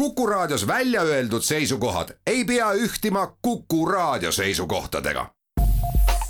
Kuku 0.00 0.26
Raadios 0.26 0.66
välja 0.66 1.02
öeldud 1.02 1.42
seisukohad 1.42 2.08
ei 2.26 2.44
pea 2.44 2.72
ühtima 2.72 3.36
Kuku 3.42 3.86
Raadio 3.86 4.32
seisukohtadega. 4.32 5.26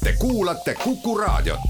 Te 0.05 0.13
kuulate 0.19 0.75
Kuku 0.75 1.19
Raadiot. 1.19 1.61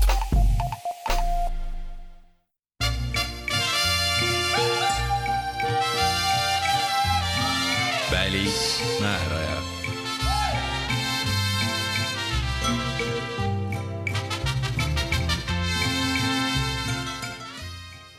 välismääraja 8.10 9.56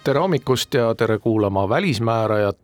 tere 0.04 0.20
hommikust 0.20 0.74
ja 0.74 0.96
tere 0.96 1.20
kuulama 1.20 1.70
Välismäärajat. 1.70 2.58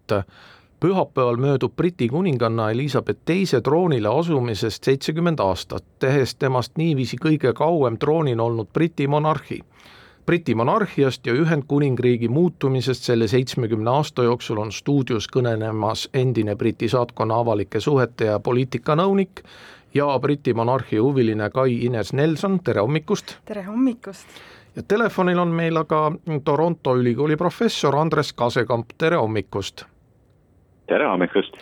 Pühapäeval 0.79 1.37
möödub 1.37 1.75
Briti 1.75 2.07
kuninganna 2.07 2.71
Elizabeth 2.71 3.19
teise 3.25 3.61
troonile 3.61 4.07
asumisest 4.07 4.83
seitsekümmend 4.83 5.39
aastat, 5.39 5.83
tehes 5.99 6.35
temast 6.35 6.77
niiviisi 6.77 7.17
kõige 7.21 7.53
kauem 7.53 7.97
troonil 7.97 8.39
olnud 8.39 8.67
Briti 8.73 9.07
monarhi. 9.07 9.59
Briti 10.25 10.55
monarhiast 10.55 11.27
ja 11.27 11.33
Ühendkuningriigi 11.33 12.27
muutumisest 12.27 13.03
selle 13.03 13.27
seitsmekümne 13.27 13.89
aasta 13.89 14.23
jooksul 14.23 14.57
on 14.57 14.71
stuudios 14.71 15.27
kõnelemas 15.33 16.09
endine 16.13 16.55
Briti 16.55 16.89
saatkonna 16.89 17.39
avalike 17.39 17.79
suhete 17.79 18.25
ja 18.25 18.39
poliitikanõunik 18.39 19.43
ja 19.93 20.19
Briti 20.19 20.53
monarhi 20.53 20.97
huviline 20.97 21.49
Kai 21.49 21.85
Ines 21.85 22.13
Nelson, 22.13 22.59
tere 22.59 22.81
hommikust! 22.81 23.37
tere 23.45 23.63
hommikust! 23.63 24.27
ja 24.75 24.83
telefonil 24.83 25.39
on 25.39 25.47
meil 25.47 25.77
aga 25.77 26.11
Toronto 26.43 26.97
ülikooli 26.97 27.37
professor 27.37 27.95
Andres 27.95 28.33
Kasekamp, 28.33 28.93
tere 28.97 29.15
hommikust! 29.17 29.87
Tere 30.87 31.07
hommikust! 31.07 31.57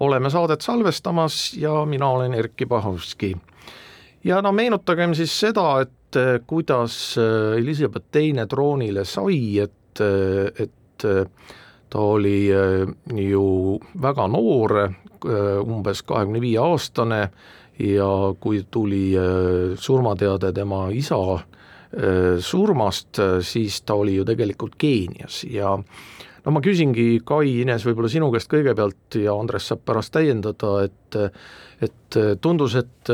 oleme 0.00 0.30
saadet 0.30 0.60
salvestamas 0.60 1.54
ja 1.58 1.84
mina 1.84 2.08
olen 2.08 2.34
Erkki 2.34 2.66
Pahovski. 2.66 3.36
ja 4.24 4.42
no 4.42 4.52
meenutagem 4.52 5.14
siis 5.14 5.40
seda, 5.40 5.80
et 5.80 6.18
kuidas 6.46 7.16
Elizabeth 7.56 8.06
teine 8.12 8.46
troonile 8.46 9.04
sai, 9.04 9.58
et, 9.58 10.00
et 10.58 11.06
ta 11.90 11.98
oli 11.98 12.48
ju 13.30 13.78
väga 14.02 14.28
noor, 14.28 14.76
umbes 15.66 16.02
kahekümne 16.02 16.40
viie 16.40 16.58
aastane 16.62 17.20
ja 17.78 18.08
kui 18.40 18.62
tuli 18.70 19.10
surmateade 19.74 20.52
tema 20.52 20.86
isa 20.94 21.18
surmast, 22.38 23.18
siis 23.40 23.82
ta 23.82 23.94
oli 23.94 24.14
ju 24.14 24.24
tegelikult 24.24 24.78
Keenias 24.78 25.42
ja 25.50 25.74
no 26.48 26.54
ma 26.56 26.62
küsingi, 26.64 27.18
Kai, 27.28 27.58
Ines, 27.60 27.84
võib-olla 27.84 28.08
sinu 28.08 28.30
käest 28.32 28.48
kõigepealt 28.48 29.18
ja 29.20 29.34
Andres 29.36 29.68
saab 29.68 29.82
pärast 29.88 30.14
täiendada, 30.16 30.78
et 30.88 31.18
et 31.78 32.16
tundus, 32.42 32.72
et 32.74 33.10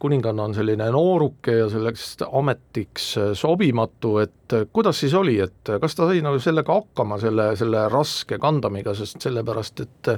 kuninganna 0.00 0.46
on 0.48 0.54
selline 0.56 0.86
nooruke 0.94 1.52
ja 1.58 1.66
selleks 1.68 2.14
ametiks 2.24 3.10
sobimatu, 3.36 4.14
et 4.22 4.54
kuidas 4.72 5.02
siis 5.02 5.12
oli, 5.18 5.34
et 5.44 5.72
kas 5.82 5.98
ta 5.98 6.06
sai 6.08 6.22
nagu 6.24 6.40
sellega 6.40 6.78
hakkama, 6.78 7.18
selle, 7.20 7.50
selle 7.60 7.82
raske 7.92 8.38
kandamiga, 8.40 8.94
sest 8.96 9.20
sellepärast, 9.26 9.84
et 9.84 10.12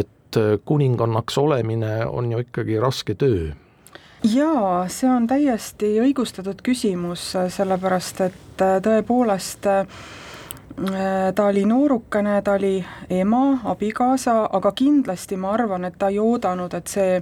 et 0.00 0.38
kuningannaks 0.64 1.36
olemine 1.42 2.06
on 2.06 2.30
ju 2.32 2.40
ikkagi 2.46 2.78
raske 2.80 3.18
töö? 3.18 3.50
Jaa, 4.24 4.86
see 4.92 5.10
on 5.10 5.26
täiesti 5.28 5.94
õigustatud 6.00 6.62
küsimus, 6.64 7.32
sellepärast 7.50 8.20
et 8.30 8.64
tõepoolest 8.84 9.68
ta 11.34 11.44
oli 11.44 11.64
noorukene, 11.64 12.42
ta 12.42 12.52
oli 12.52 12.84
ema, 13.10 13.60
abikaasa, 13.64 14.48
aga 14.52 14.72
kindlasti 14.72 15.36
ma 15.36 15.52
arvan, 15.52 15.84
et 15.84 15.98
ta 15.98 16.08
ei 16.08 16.18
oodanud, 16.18 16.74
et 16.74 16.88
see, 16.88 17.18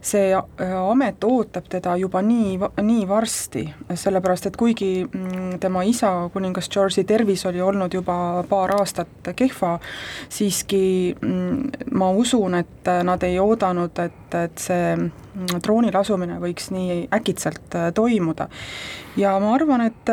see 0.00 0.34
amet 0.76 1.24
ootab 1.24 1.70
teda 1.72 1.96
juba 1.96 2.22
nii, 2.22 2.58
nii 2.82 3.06
varsti, 3.08 3.64
sellepärast 3.94 4.50
et 4.50 4.58
kuigi 4.60 4.90
mm, 5.06 5.56
tema 5.60 5.84
isa, 5.88 6.12
kuningas 6.32 6.68
George'i 6.68 7.04
tervis 7.08 7.46
oli 7.48 7.60
olnud 7.64 7.94
juba 7.94 8.44
paar 8.48 8.74
aastat 8.76 9.32
kehva, 9.36 9.78
siiski 10.28 11.14
mm, 11.20 11.88
ma 11.96 12.10
usun, 12.10 12.60
et 12.60 12.92
nad 13.04 13.24
ei 13.24 13.40
oodanud, 13.40 14.04
et, 14.04 14.36
et 14.44 14.68
see 14.68 14.92
troonil 15.62 15.96
asumine 15.96 16.38
võiks 16.42 16.70
nii 16.74 17.06
äkitselt 17.14 17.74
äh, 17.76 17.88
toimuda. 17.94 18.48
ja 19.18 19.32
ma 19.42 19.52
arvan, 19.54 19.82
et, 19.88 20.10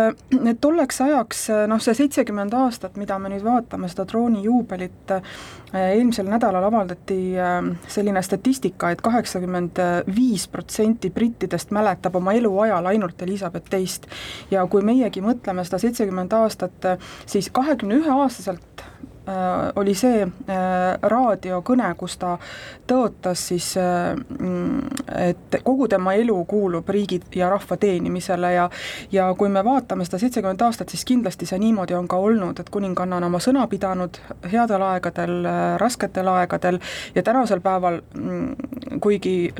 et 0.49 0.59
tolleks 0.61 1.01
ajaks 1.05 1.43
noh, 1.69 1.81
see 1.81 1.93
seitsekümmend 1.97 2.53
aastat, 2.57 2.97
mida 2.97 3.17
me 3.21 3.29
nüüd 3.33 3.43
vaatame, 3.45 3.89
seda 3.91 4.05
troonijuubelit, 4.09 5.13
äh, 5.17 5.37
eelmisel 5.95 6.29
nädalal 6.29 6.69
avaldati 6.69 7.19
äh, 7.39 7.59
selline 7.87 8.23
statistika 8.25 8.91
et, 8.91 8.99
et 8.99 9.05
kaheksakümmend 9.05 9.81
viis 10.15 10.47
protsenti 10.51 11.09
brittidest 11.13 11.73
mäletab 11.75 12.15
oma 12.21 12.33
eluajal 12.37 12.91
ainult 12.93 13.21
Elizabeth 13.21 13.69
teist. 13.69 14.09
ja 14.51 14.65
kui 14.67 14.83
meiegi 14.85 15.23
mõtleme 15.25 15.65
seda 15.65 15.81
seitsekümmend 15.81 16.33
aastat, 16.33 16.91
siis 17.25 17.49
kahekümne 17.53 18.01
ühe 18.01 18.11
aastaselt 18.21 18.74
Äh, 18.74 18.74
oli 19.75 19.93
see 19.97 20.21
äh, 20.21 20.57
raadiokõne, 21.01 21.87
kus 21.97 22.17
ta 22.21 22.35
tõotas 22.87 23.47
siis, 23.49 23.71
äh, 23.77 24.13
et 25.29 25.57
kogu 25.65 25.87
tema 25.89 26.13
elu 26.13 26.35
kuulub 26.45 26.89
riigi 26.89 27.19
ja 27.35 27.49
rahva 27.49 27.77
teenimisele 27.77 28.53
ja 28.53 28.69
ja 29.11 29.27
kui 29.37 29.49
me 29.49 29.63
vaatame 29.65 30.05
seda 30.05 30.19
seitsekümmend 30.21 30.61
aastat, 30.61 30.93
siis 30.93 31.05
kindlasti 31.05 31.45
see 31.49 31.59
niimoodi 31.59 31.97
on 31.97 32.07
ka 32.07 32.17
olnud, 32.21 32.59
et 32.59 32.69
kuninganna 32.69 33.17
on 33.17 33.27
oma 33.29 33.41
sõna 33.41 33.65
pidanud 33.71 34.19
headel 34.51 34.85
aegadel, 34.91 35.49
rasketel 35.81 36.29
aegadel 36.29 36.79
ja 37.15 37.23
tänasel 37.23 37.61
päeval, 37.65 38.01
mm, 38.13 38.99
kuigi 39.01 39.53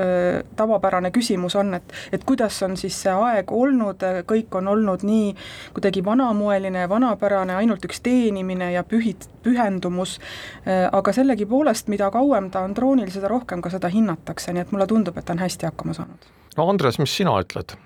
tavapärane 0.56 1.12
küsimus 1.12 1.56
on, 1.56 1.74
et 1.74 1.94
et 2.14 2.24
kuidas 2.24 2.62
on 2.64 2.78
siis 2.78 3.02
see 3.02 3.14
aeg 3.14 3.52
olnud, 3.52 4.04
kõik 4.30 4.56
on 4.58 4.68
olnud 4.68 5.04
nii 5.06 5.34
kuidagi 5.74 6.06
vanamoeline 6.06 6.86
ja 6.86 6.90
vanapärane, 6.90 7.56
ainult 7.56 7.86
üks 7.86 8.02
teenimine 8.06 8.72
ja 8.74 8.84
pühid, 8.84 9.26
pühid 9.44 9.55
pühendumus, 9.56 10.20
äh, 10.68 10.86
aga 10.92 11.16
sellegipoolest, 11.16 11.90
mida 11.92 12.12
kauem 12.14 12.52
ta 12.52 12.66
on 12.68 12.76
troonil, 12.78 13.10
seda 13.14 13.32
rohkem 13.32 13.64
ka 13.64 13.72
seda 13.74 13.92
hinnatakse, 13.92 14.54
nii 14.54 14.66
et 14.66 14.74
mulle 14.76 14.88
tundub, 14.92 15.18
et 15.18 15.26
ta 15.26 15.36
on 15.36 15.44
hästi 15.44 15.72
hakkama 15.72 15.96
saanud. 15.98 16.32
no 16.58 16.70
Andres, 16.70 17.00
mis 17.00 17.16
sina 17.16 17.36
ütled? 17.42 17.78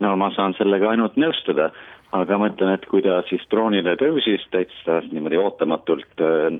no 0.00 0.16
ma 0.20 0.30
saan 0.34 0.56
sellega 0.58 0.90
ainult 0.90 1.20
nõustuda, 1.20 1.70
aga 2.14 2.38
ma 2.38 2.50
ütlen, 2.50 2.74
et 2.74 2.88
kui 2.90 3.02
ta 3.04 3.20
siis 3.28 3.44
troonile 3.50 3.96
tõusis 4.00 4.44
täitsa 4.54 5.02
niimoodi 5.10 5.40
ootamatult 5.40 6.24
äh, 6.24 6.58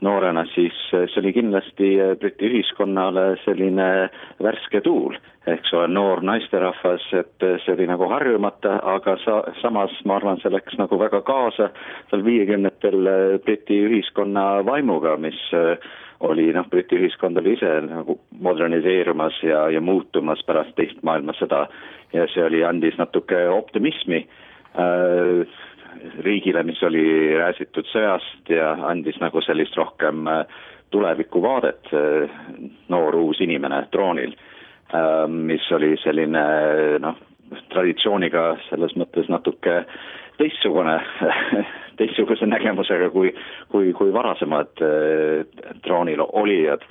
noorena, 0.00 0.44
siis 0.54 0.76
see 0.90 1.20
oli 1.20 1.32
kindlasti 1.36 1.90
Briti 2.20 2.48
ühiskonnale 2.48 3.34
selline 3.44 3.88
värske 4.42 4.80
tuul. 4.84 5.18
Eks 5.50 5.72
ole, 5.72 5.88
noor 5.88 6.20
naisterahvas, 6.24 7.06
et 7.16 7.46
see 7.64 7.72
oli 7.74 7.86
nagu 7.88 8.08
harjumata, 8.12 8.76
aga 8.94 9.16
sa-, 9.24 9.42
samas 9.62 9.94
ma 10.04 10.18
arvan, 10.18 10.40
see 10.42 10.52
läks 10.52 10.76
nagu 10.80 10.98
väga 11.00 11.22
kaasa 11.26 11.70
seal 12.10 12.24
viiekümnetel 12.26 13.08
äh, 13.08 13.38
Briti 13.44 13.80
ühiskonna 13.88 14.46
vaimuga, 14.66 15.16
mis 15.20 15.40
oli 16.20 16.50
noh, 16.52 16.68
Briti 16.68 16.98
ühiskond 17.00 17.38
oli 17.40 17.54
ise 17.56 17.70
nagu 17.86 18.18
moderniseerumas 18.44 19.40
ja, 19.42 19.64
ja 19.72 19.80
muutumas 19.80 20.42
pärast 20.46 20.76
teist 20.76 21.00
maailmasõda. 21.06 21.66
Ja 22.12 22.26
see 22.32 22.44
oli, 22.44 22.64
andis 22.66 22.96
natuke 22.98 23.38
optimismi 23.54 24.24
äh, 24.24 25.58
riigile, 26.24 26.62
mis 26.62 26.82
oli 26.82 27.04
rääsitud 27.38 27.88
sõjast 27.92 28.50
ja 28.50 28.72
andis 28.90 29.18
nagu 29.20 29.42
sellist 29.46 29.76
rohkem 29.76 30.26
äh, 30.28 30.44
tulevikuvaadet, 30.90 31.86
noor 32.90 33.14
uus 33.14 33.38
inimene 33.40 33.84
troonil 33.94 34.32
Ähm, 34.94 35.46
mis 35.46 35.72
oli 35.72 35.94
selline 36.02 36.40
noh, 36.98 37.18
traditsiooniga 37.70 38.56
selles 38.66 38.96
mõttes 38.98 39.28
natuke 39.30 39.84
teistsugune 40.40 40.96
teistsuguse 42.00 42.48
nägemusega 42.50 43.10
kui, 43.14 43.30
kui, 43.70 43.92
kui 43.94 44.10
varasemad 44.14 44.82
äh, 44.82 45.68
troonil 45.86 46.24
olijad. 46.26 46.82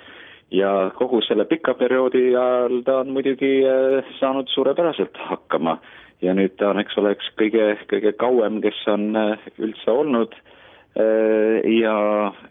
ja 0.52 0.91
kogu 0.96 1.20
selle 1.22 1.46
pika 1.46 1.76
perioodi 1.78 2.32
ajal 2.35 2.79
ta 2.85 3.02
on 3.03 3.12
muidugi 3.14 3.52
äh, 3.68 4.08
saanud 4.20 4.47
suurepäraselt 4.50 5.18
hakkama 5.28 5.76
ja 6.22 6.34
nüüd 6.36 6.56
ta 6.60 6.74
on, 6.74 6.80
eks 6.82 6.98
ole, 7.00 7.16
üks 7.18 7.32
kõige, 7.40 7.74
kõige 7.92 8.14
kauem, 8.20 8.62
kes 8.66 8.80
on 8.92 9.12
äh, 9.16 9.50
üldse 9.60 9.92
olnud. 9.92 10.38
Ja, 11.00 11.94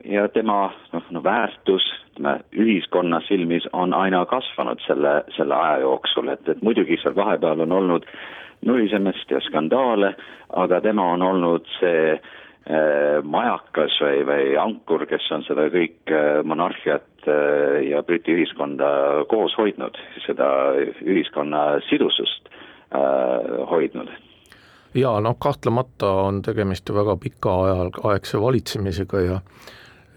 ja 0.07 0.23
tema 0.33 0.71
noh, 0.95 1.09
no 1.13 1.21
väärtus 1.21 1.85
ütleme, 2.19 2.41
ühiskonna 2.53 3.21
silmis 3.27 3.67
on 3.73 3.95
aina 3.95 4.25
kasvanud 4.27 4.81
selle, 4.87 5.23
selle 5.37 5.55
aja 5.55 5.81
jooksul, 5.81 6.29
et, 6.29 6.49
et 6.49 6.63
muidugi 6.63 6.99
seal 7.03 7.17
vahepeal 7.17 7.61
on 7.61 7.73
olnud 7.73 8.07
nuisemist 8.67 9.31
ja 9.31 9.41
skandaale, 9.41 10.15
aga 10.51 10.81
tema 10.81 11.13
on 11.13 11.23
olnud 11.23 11.67
see 11.79 12.15
äh, 12.15 13.23
majakas 13.23 13.99
või, 14.03 14.25
või 14.27 14.57
ankur, 14.59 15.07
kes 15.07 15.31
on 15.31 15.45
seda 15.47 15.69
kõik 15.71 16.11
äh, 16.11 16.43
monarhiat 16.45 17.29
äh, 17.29 17.87
ja 17.91 18.03
Briti 18.03 18.35
ühiskonda 18.35 19.25
koos 19.31 19.55
hoidnud, 19.59 19.99
seda 20.27 20.75
ühiskonna 21.05 21.81
sidusust 21.89 22.48
äh, 22.95 23.69
hoidnud. 23.71 24.09
Jaa, 24.95 25.21
noh 25.21 25.37
kahtlemata 25.39 26.11
on 26.11 26.43
tegemist 26.43 26.89
ju 26.89 26.95
väga 26.95 27.17
pikaaegse 27.17 28.41
valitsemisega 28.41 29.21
ja 29.21 29.41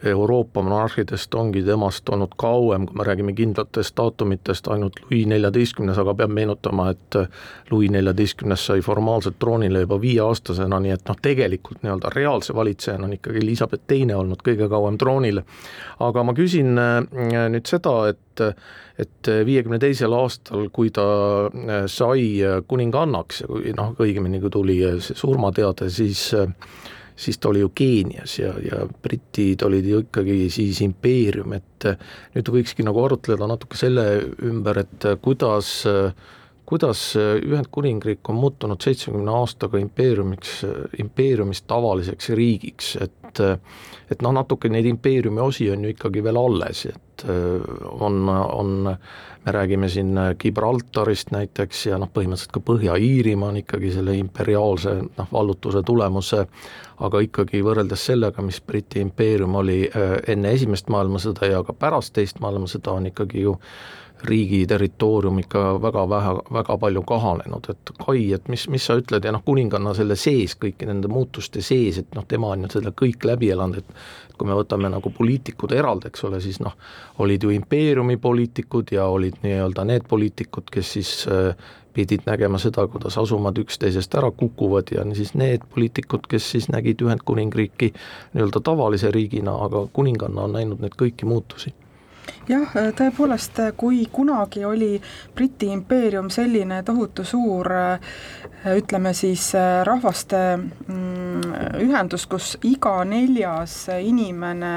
Euroopa 0.04 0.62
monarhidest 0.62 1.36
ongi 1.36 1.62
temast 1.64 2.10
olnud 2.10 2.34
kauem, 2.38 2.86
kui 2.90 2.98
me 2.98 3.06
räägime 3.06 3.34
kindlatest 3.38 3.94
daatumitest, 3.98 4.68
ainult 4.74 5.00
Louis 5.04 5.28
neljateistkümnes, 5.30 5.98
aga 6.02 6.16
peab 6.18 6.34
meenutama, 6.34 6.90
et 6.90 7.18
Louis 7.72 7.92
neljateistkümnes 7.94 8.66
sai 8.66 8.82
formaalselt 8.82 9.38
troonile 9.40 9.84
juba 9.84 10.00
viieaastasena, 10.02 10.80
nii 10.82 10.96
et 10.96 11.10
noh, 11.10 11.20
tegelikult 11.22 11.84
nii-öelda 11.86 12.14
reaalse 12.16 12.56
valitsejana 12.58 13.06
on 13.06 13.18
ikkagi 13.18 13.44
Elizabeth 13.44 13.86
Teine 13.88 14.16
olnud 14.18 14.42
kõige 14.46 14.70
kauem 14.70 14.98
troonil. 14.98 15.44
aga 16.00 16.24
ma 16.24 16.34
küsin 16.34 16.78
äh, 16.82 17.04
nüüd 17.50 17.70
seda, 17.70 17.96
et 18.10 18.48
et 19.02 19.28
viiekümne 19.46 19.80
teisel 19.80 20.14
aastal, 20.14 20.68
kui 20.74 20.92
ta 20.94 21.04
äh, 21.48 21.86
sai 21.90 22.42
kuningannaks 22.68 23.42
ja 23.42 23.48
kui 23.48 23.74
noh, 23.78 23.94
õigemini 24.00 24.42
kui 24.42 24.50
tuli 24.54 24.80
see 25.02 25.18
surmateade, 25.18 25.90
siis 25.90 26.32
siis 27.22 27.38
ta 27.38 27.52
oli 27.52 27.62
ju 27.64 27.72
Keenias 27.76 28.40
ja, 28.40 28.54
ja 28.66 28.84
britid 29.04 29.62
olid 29.68 29.88
ju 29.88 30.04
ikkagi 30.06 30.50
siis 30.54 30.82
impeerium, 30.86 31.54
et 31.58 31.88
nüüd 32.36 32.54
võikski 32.58 32.86
nagu 32.88 33.04
arutleda 33.06 33.50
natuke 33.50 33.80
selle 33.80 34.06
ümber, 34.48 34.84
et 34.84 35.10
kuidas 35.22 35.82
kuidas 36.72 37.18
Ühendkuningriik 37.20 38.30
on 38.32 38.38
muutunud 38.40 38.80
seitsmekümne 38.80 39.34
aastaga 39.42 39.80
impeeriumiks, 39.82 40.62
impeeriumist 41.04 41.66
tavaliseks 41.68 42.32
riigiks, 42.40 42.94
et 43.04 43.18
et 44.12 44.24
noh, 44.24 44.34
natuke 44.36 44.68
neid 44.72 44.88
impeeriumi 44.90 45.40
osi 45.40 45.70
on 45.72 45.86
ju 45.86 45.92
ikkagi 45.94 46.24
veel 46.24 46.40
alles, 46.40 46.86
et 46.90 47.26
on, 47.28 48.28
on 48.28 48.90
me 49.46 49.52
räägime 49.52 49.90
siin 49.90 50.20
Gibraltarist 50.40 51.32
näiteks 51.32 51.86
ja 51.86 51.98
noh, 51.98 52.10
põhimõtteliselt 52.14 52.54
ka 52.54 52.62
Põhja-Iirimaa 52.66 53.50
on 53.50 53.58
ikkagi 53.62 53.92
selle 53.96 54.16
imperiaalse 54.20 54.94
noh, 55.06 55.32
vallutuse 55.34 55.82
tulemus, 55.86 56.34
aga 57.02 57.24
ikkagi 57.26 57.64
võrreldes 57.66 58.06
sellega, 58.12 58.46
mis 58.46 58.62
Briti 58.62 59.02
impeerium 59.02 59.56
oli 59.58 59.80
äh, 59.90 60.20
enne 60.34 60.54
Esimest 60.54 60.92
maailmasõda 60.94 61.50
ja 61.50 61.64
ka 61.66 61.74
pärast 61.74 62.14
Teist 62.14 62.40
maailmasõda, 62.44 62.94
on 62.94 63.10
ikkagi 63.10 63.48
ju 63.48 63.58
riigi 64.24 64.66
territoorium 64.68 65.40
ikka 65.42 65.62
väga 65.82 66.04
vähe, 66.10 66.34
väga 66.54 66.78
palju 66.78 67.04
kahanenud, 67.08 67.70
et 67.70 67.94
Kai, 68.06 68.34
et 68.34 68.48
mis, 68.50 68.68
mis 68.70 68.86
sa 68.86 68.96
ütled 69.00 69.26
ja 69.26 69.34
noh, 69.34 69.44
kuninganna 69.46 69.94
selle 69.98 70.18
sees, 70.20 70.56
kõiki 70.62 70.88
nende 70.90 71.10
muutuste 71.12 71.62
sees, 71.66 72.00
et 72.02 72.16
noh, 72.18 72.26
tema 72.28 72.52
on 72.54 72.66
ju 72.66 72.72
selle 72.76 72.94
kõik 72.98 73.26
läbi 73.28 73.52
elanud, 73.54 73.82
et 73.82 74.38
kui 74.38 74.50
me 74.50 74.58
võtame 74.58 74.90
nagu 74.90 75.12
poliitikud 75.14 75.74
eraldi, 75.78 76.10
eks 76.10 76.26
ole, 76.30 76.42
siis 76.42 76.60
noh, 76.64 76.74
olid 77.22 77.46
ju 77.46 77.54
impeeriumi 77.54 78.18
poliitikud 78.22 78.94
ja 78.96 79.06
olid 79.10 79.42
nii-öelda 79.44 79.86
need 79.90 80.08
poliitikud, 80.10 80.70
kes 80.74 80.94
siis 80.98 81.14
äh, 81.30 81.54
pidid 81.94 82.26
nägema 82.26 82.60
seda, 82.62 82.88
kuidas 82.88 83.18
asumad 83.22 83.58
üksteisest 83.62 84.16
ära 84.18 84.32
kukuvad 84.32 84.94
ja 84.96 85.06
siis 85.18 85.34
need 85.38 85.66
poliitikud, 85.74 86.26
kes 86.30 86.52
siis 86.56 86.70
nägid 86.74 87.04
Ühendkuningriiki 87.06 87.94
nii-öelda 88.34 88.64
tavalise 88.64 89.12
riigina, 89.12 89.58
aga 89.66 89.86
kuninganna 89.94 90.48
on 90.48 90.60
näinud 90.60 90.82
neid 90.82 90.98
kõiki 90.98 91.30
muutusi 91.30 91.74
jah, 92.50 92.76
tõepoolest, 92.98 93.60
kui 93.78 94.06
kunagi 94.12 94.66
oli 94.66 94.96
Briti 95.36 95.72
impeerium 95.72 96.30
selline 96.34 96.82
tohutu 96.84 97.26
suur 97.28 97.70
ütleme 98.76 99.14
siis 99.18 99.52
rahvaste 99.88 100.42
mm, 100.58 101.56
ühendus, 101.82 102.28
kus 102.30 102.56
iga 102.68 103.00
neljas 103.08 103.88
inimene 103.98 104.74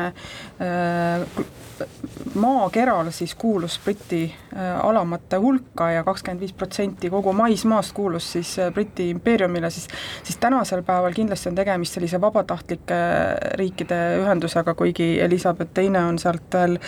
maakeral 2.35 3.11
siis 3.15 3.35
kuulus 3.35 3.81
Briti 3.85 4.35
alamate 4.83 5.37
hulka 5.37 5.91
ja 5.91 6.05
kakskümmend 6.05 6.41
viis 6.41 6.53
protsenti 6.53 7.11
kogu 7.11 7.33
maismaast 7.33 7.93
kuulus 7.95 8.33
siis 8.33 8.57
Briti 8.75 9.11
impeeriumile, 9.11 9.71
siis 9.71 9.89
siis 10.23 10.39
tänasel 10.43 10.83
päeval 10.83 11.15
kindlasti 11.15 11.49
on 11.49 11.59
tegemist 11.59 11.95
sellise 11.95 12.21
vabatahtlike 12.21 13.01
riikide 13.61 14.01
ühendusega, 14.23 14.75
kuigi 14.75 15.21
Elizabeth 15.21 15.75
Teine 15.75 16.05
on 16.05 16.19
sealt 16.19 16.55
veel 16.55 16.79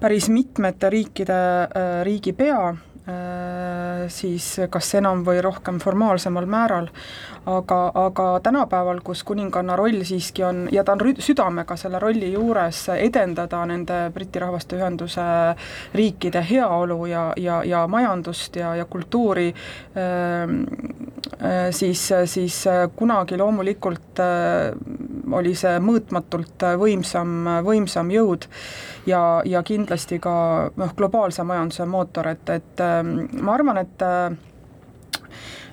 päris 0.00 0.28
mitmete 0.28 0.90
riikide 0.90 1.38
äh, 1.62 2.02
riigipea, 2.04 2.68
äh, 2.68 2.93
siis 4.08 4.46
kas 4.72 4.94
enam 4.96 5.20
või 5.26 5.42
rohkem 5.44 5.76
formaalsemal 5.82 6.46
määral, 6.48 6.86
aga, 7.46 7.78
aga 8.00 8.28
tänapäeval, 8.42 9.02
kus 9.04 9.20
kuninganna 9.28 9.76
roll 9.76 10.00
siiski 10.08 10.44
on, 10.44 10.62
ja 10.72 10.84
ta 10.84 10.94
on 10.96 11.02
südamega 11.20 11.76
selle 11.76 12.00
rolli 12.00 12.32
juures, 12.32 12.86
edendada 12.96 13.60
nende 13.68 13.98
Briti 14.14 14.40
Rahvaste 14.40 14.78
Ühenduse 14.78 15.26
riikide 15.94 16.44
heaolu 16.48 17.06
ja, 17.06 17.26
ja, 17.36 17.60
ja 17.64 17.84
majandust 17.86 18.56
ja, 18.56 18.74
ja 18.76 18.84
kultuuri, 18.88 19.50
ähm, 20.00 20.62
äh, 21.42 21.68
siis, 21.70 22.08
siis 22.24 22.64
kunagi 22.96 23.36
loomulikult 23.36 24.24
oli 25.34 25.54
see 25.58 25.76
mõõtmatult 25.82 26.64
võimsam, 26.80 27.36
võimsam 27.66 28.10
jõud 28.12 28.48
ja, 29.06 29.42
ja 29.44 29.62
kindlasti 29.62 30.18
ka 30.22 30.34
noh, 30.76 30.92
globaalse 30.96 31.44
majanduse 31.44 31.86
mootor, 31.88 32.28
et, 32.32 32.52
et 32.54 32.84
ma 33.02 33.54
arvan, 33.54 33.80
et 33.82 34.02
äh, 34.02 34.32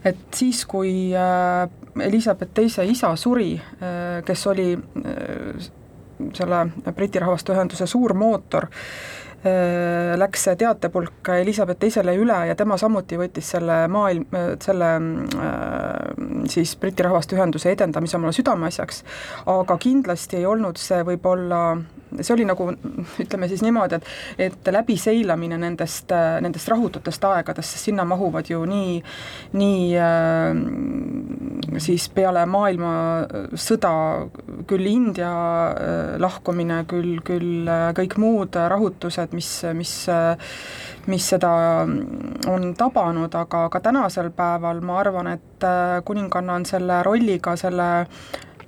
et 0.06 0.22
siis, 0.34 0.66
kui 0.66 1.12
äh, 1.14 1.70
Elizabeth 2.02 2.54
teise 2.58 2.86
isa 2.90 3.14
suri, 3.16 3.54
äh, 3.56 4.22
kes 4.26 4.48
oli 4.48 4.70
selle 6.34 6.62
Briti 6.96 7.20
Rahvaste 7.20 7.54
Ühenduse 7.54 7.88
suur 7.90 8.14
mootor, 8.14 8.68
läks 10.22 10.44
see 10.46 10.54
teatepulk 10.62 11.32
Elizabeth 11.34 11.80
teisele 11.82 12.14
üle 12.14 12.36
ja 12.46 12.54
tema 12.54 12.76
samuti 12.78 13.18
võttis 13.18 13.48
selle 13.56 13.88
maailm, 13.90 14.28
selle 14.62 14.90
siis 16.54 16.76
Briti 16.78 17.02
Rahvaste 17.08 17.40
Ühenduse 17.40 17.74
edendamise 17.74 18.20
omale 18.20 18.38
südameasjaks, 18.38 19.02
aga 19.50 19.80
kindlasti 19.82 20.44
ei 20.44 20.46
olnud 20.46 20.78
see 20.78 21.02
võib-olla 21.10 21.64
see 22.24 22.36
oli 22.36 22.46
nagu 22.48 22.70
ütleme 23.24 23.50
siis 23.52 23.64
niimoodi, 23.66 24.00
et 24.38 24.52
et 24.52 24.72
läbiseilamine 24.74 25.58
nendest, 25.62 26.12
nendest 26.42 26.70
rahututest 26.72 27.24
aegadest, 27.26 27.76
sest 27.76 27.90
sinna 27.90 28.06
mahuvad 28.08 28.50
ju 28.50 28.62
nii, 28.68 29.00
nii 29.58 29.88
äh, 30.02 31.80
siis 31.82 32.08
peale 32.14 32.46
maailmasõda 32.50 33.94
küll 34.70 34.90
India 34.92 35.32
äh, 35.32 36.16
lahkumine, 36.22 36.84
küll, 36.90 37.20
küll 37.26 37.70
äh, 37.70 37.90
kõik 37.98 38.18
muud 38.22 38.58
rahutused, 38.76 39.36
mis, 39.38 39.54
mis 39.78 39.96
mis 41.10 41.26
seda 41.32 41.50
on 42.52 42.68
tabanud, 42.78 43.34
aga 43.34 43.64
ka 43.74 43.80
tänasel 43.82 44.30
päeval 44.38 44.84
ma 44.86 45.00
arvan, 45.02 45.32
et 45.34 45.66
kuninganna 46.06 46.60
on 46.60 46.66
selle 46.70 47.00
rolliga, 47.06 47.56
selle 47.58 47.88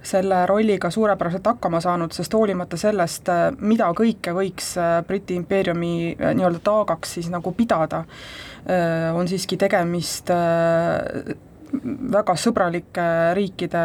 selle 0.04 0.46
rolliga 0.46 0.90
suurepäraselt 0.92 1.46
hakkama 1.48 1.80
saanud, 1.82 2.12
sest 2.12 2.34
hoolimata 2.34 2.78
sellest, 2.78 3.30
äh, 3.32 3.46
mida 3.60 3.88
kõike 3.96 4.36
võiks 4.36 4.74
äh, 4.78 5.00
Briti 5.08 5.38
impeeriumi 5.40 5.94
äh, 6.14 6.36
nii-öelda 6.36 6.60
taagaks 6.64 7.18
siis 7.18 7.32
nagu 7.34 7.56
pidada, 7.56 8.04
on 9.14 9.28
siiski 9.28 9.58
tegemist 9.60 10.30
väga 12.14 12.36
sõbralike 12.40 13.06
riikide 13.36 13.82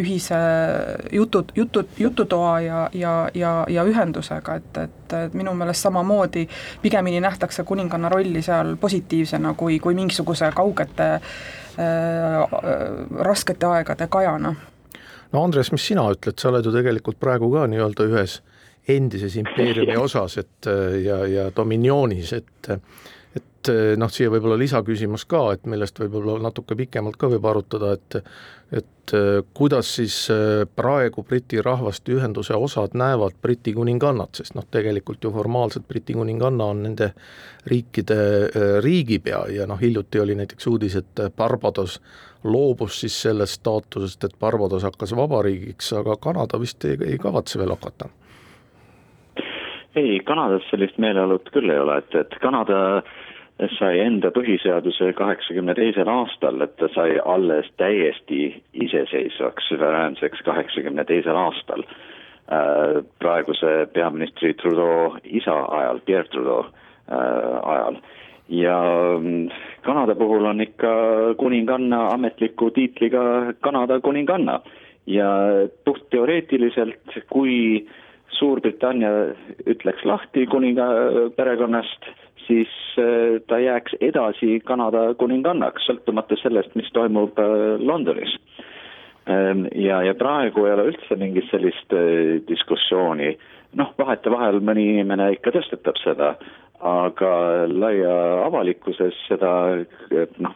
ühise 0.00 0.38
jutu, 1.12 1.42
jutu, 1.54 1.82
jututoa 1.98 2.52
ja, 2.64 2.78
ja, 2.96 3.12
ja, 3.34 3.50
ja 3.68 3.84
ühendusega, 3.84 4.54
et, 4.60 4.78
et, 4.86 5.16
et 5.18 5.34
minu 5.36 5.52
meelest 5.58 5.84
samamoodi 5.84 6.46
pigemini 6.82 7.20
nähtakse 7.20 7.66
kuninganna 7.68 8.08
rolli 8.08 8.40
seal 8.46 8.76
positiivsena 8.80 9.52
kui, 9.58 9.76
kui 9.84 9.98
mingisuguse 9.98 10.48
kaugete 10.56 11.10
äh, 11.12 11.20
raskete 13.28 13.68
aegade 13.68 14.08
kajana 14.08 14.54
no 15.32 15.42
Andres, 15.42 15.72
mis 15.74 15.86
sina 15.88 16.06
ütled, 16.12 16.38
sa 16.38 16.50
oled 16.52 16.66
ju 16.66 16.74
tegelikult 16.74 17.18
praegu 17.22 17.50
ka 17.54 17.66
nii-öelda 17.70 18.08
ühes 18.10 18.38
endises 18.96 19.34
impeeriumi 19.40 19.96
osas, 20.06 20.38
et 20.42 20.70
ja, 21.02 21.22
ja 21.26 21.48
dominionis, 21.54 22.32
et 22.36 22.70
et 23.68 23.98
noh, 24.00 24.10
siia 24.12 24.30
võib-olla 24.32 24.58
lisaküsimus 24.60 25.26
ka, 25.28 25.42
et 25.56 25.66
millest 25.70 25.98
võib-olla 26.00 26.38
natuke 26.42 26.76
pikemalt 26.78 27.18
ka 27.20 27.30
võib 27.32 27.48
arutada, 27.50 27.96
et 27.96 28.22
et 28.74 29.12
kuidas 29.54 29.92
siis 29.94 30.14
praegu 30.74 31.22
Briti 31.22 31.60
Rahvaste 31.62 32.10
Ühenduse 32.16 32.56
osad 32.58 32.96
näevad 32.98 33.36
Briti 33.42 33.70
kuningannat, 33.76 34.40
sest 34.40 34.56
noh, 34.58 34.66
tegelikult 34.66 35.22
ju 35.22 35.30
formaalselt 35.30 35.86
Briti 35.86 36.16
kuninganna 36.16 36.66
on 36.72 36.82
nende 36.82 37.12
riikide 37.70 38.18
riigipea 38.82 39.44
ja 39.54 39.68
noh, 39.70 39.78
hiljuti 39.78 40.18
oli 40.18 40.34
näiteks 40.34 40.66
uudis, 40.66 40.98
et 40.98 41.22
Barbados 41.36 42.00
loobus 42.42 43.00
siis 43.00 43.22
sellest 43.22 43.60
staatusest, 43.60 44.24
et 44.24 44.38
Barbados 44.40 44.82
hakkas 44.82 45.14
vabariigiks, 45.14 45.92
aga 46.02 46.18
Kanada 46.18 46.58
vist 46.58 46.84
ei, 46.84 46.98
ei 47.06 47.22
kavatse 47.22 47.62
veel 47.62 47.70
hakata? 47.76 48.10
ei, 49.96 50.20
Kanadas 50.28 50.66
sellist 50.70 50.98
meeleolut 51.00 51.48
küll 51.54 51.70
ei 51.72 51.80
ole, 51.80 52.00
et, 52.02 52.14
et 52.20 52.34
Kanada 52.42 52.78
sai 53.78 54.00
enda 54.04 54.30
põhiseaduse 54.36 55.12
kaheksakümne 55.16 55.74
teisel 55.78 56.08
aastal, 56.12 56.60
et 56.60 56.74
ta 56.76 56.88
sai 56.94 57.16
alles 57.24 57.68
täiesti 57.80 58.50
iseseisvaks, 58.86 59.68
suveräänseks 59.68 60.44
kaheksakümne 60.44 61.04
teisel 61.08 61.36
aastal. 61.36 61.86
Äh, 62.52 63.02
praeguse 63.18 63.88
peaministri 63.92 64.54
Trudeau 64.54 65.16
isa 65.24 65.56
ajal, 65.78 66.00
Pierre 66.06 66.28
Trudeau 66.28 66.66
äh, 66.66 67.70
ajal. 67.72 67.96
Ja 68.48 68.78
mm, 69.18 69.48
Kanada 69.82 70.14
puhul 70.14 70.44
on 70.44 70.60
ikka 70.60 70.92
kuninganna 71.36 72.06
ametliku 72.14 72.70
tiitliga 72.70 73.54
Kanada 73.60 74.00
kuninganna. 74.00 74.60
Ja 75.06 75.30
puht 75.84 76.10
teoreetiliselt, 76.10 77.18
kui 77.30 77.86
Suurbritannia 78.36 79.10
ütleks 79.66 80.04
lahti 80.04 80.46
kuninga 80.46 80.86
perekonnast, 81.36 82.04
siis 82.46 82.72
ta 83.46 83.58
jääks 83.58 83.96
edasi 84.00 84.60
Kanada 84.64 85.14
kuningannaks, 85.18 85.84
sõltumata 85.88 86.38
sellest, 86.40 86.74
mis 86.74 86.88
toimub 86.94 87.38
Londonis. 87.78 88.36
ja, 89.74 90.02
ja 90.02 90.14
praegu 90.14 90.66
ei 90.66 90.72
ole 90.72 90.84
üldse 90.92 91.16
mingit 91.18 91.50
sellist 91.50 91.92
diskussiooni, 92.48 93.32
noh, 93.76 93.90
vahetevahel 93.98 94.60
mõni 94.62 94.86
inimene 94.94 95.32
ikka 95.34 95.52
tõstetab 95.58 95.98
seda, 95.98 96.36
aga 96.80 97.32
laia 97.66 98.14
avalikkuses 98.46 99.18
seda 99.26 99.50
noh, 100.38 100.54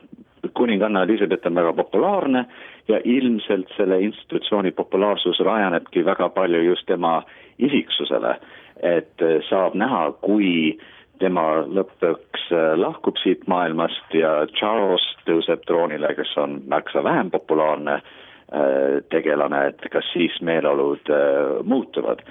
kuninganna 0.55 1.03
Elizabeth 1.03 1.47
on 1.47 1.55
väga 1.55 1.73
populaarne 1.73 2.45
ja 2.89 3.01
ilmselt 3.05 3.69
selle 3.77 4.01
institutsiooni 4.03 4.71
populaarsus 4.71 5.41
rajanebki 5.45 6.05
väga 6.05 6.29
palju 6.29 6.63
just 6.63 6.87
tema 6.87 7.23
isiksusele. 7.59 8.37
et 8.81 9.23
saab 9.49 9.75
näha, 9.77 10.13
kui 10.25 10.79
tema 11.21 11.63
lõpuks 11.69 12.49
lahkub 12.81 13.19
siit 13.23 13.47
maailmast 13.51 14.15
ja 14.17 14.47
Charles 14.57 15.05
tõuseb 15.29 15.65
troonile, 15.69 16.15
kes 16.19 16.33
on 16.41 16.61
märksa 16.69 17.05
vähem 17.05 17.31
populaarne 17.31 18.01
äh, 18.01 19.01
tegelane, 19.13 19.67
et 19.71 19.91
kas 19.93 20.07
siis 20.15 20.41
meeleolud 20.43 21.13
äh, 21.13 21.61
muutuvad. 21.65 22.25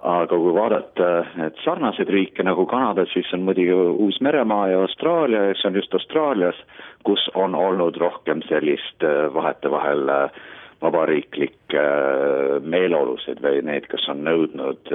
Aga 0.00 0.32
kui 0.32 0.52
vaadata 0.56 1.08
need 1.36 1.58
sarnaseid 1.60 2.08
riike 2.08 2.44
nagu 2.46 2.64
Kanada, 2.66 3.04
siis 3.12 3.28
on 3.36 3.42
muidugi 3.44 3.74
Uus-Meremaa 3.74 4.70
ja 4.70 4.78
Austraalia 4.80 5.50
ja 5.50 5.58
see 5.58 5.68
on 5.68 5.76
just 5.76 5.92
Austraalias, 5.94 6.62
kus 7.04 7.26
on 7.34 7.54
olnud 7.54 8.00
rohkem 8.00 8.40
sellist 8.48 9.04
äh, 9.04 9.28
vahetevahel 9.34 10.08
äh, 10.08 10.40
vabariiklikke 10.82 11.82
äh, 11.82 12.56
meeleolusid 12.62 13.42
või 13.44 13.62
neid, 13.66 13.88
kes 13.90 14.08
on 14.12 14.24
nõudnud 14.26 14.92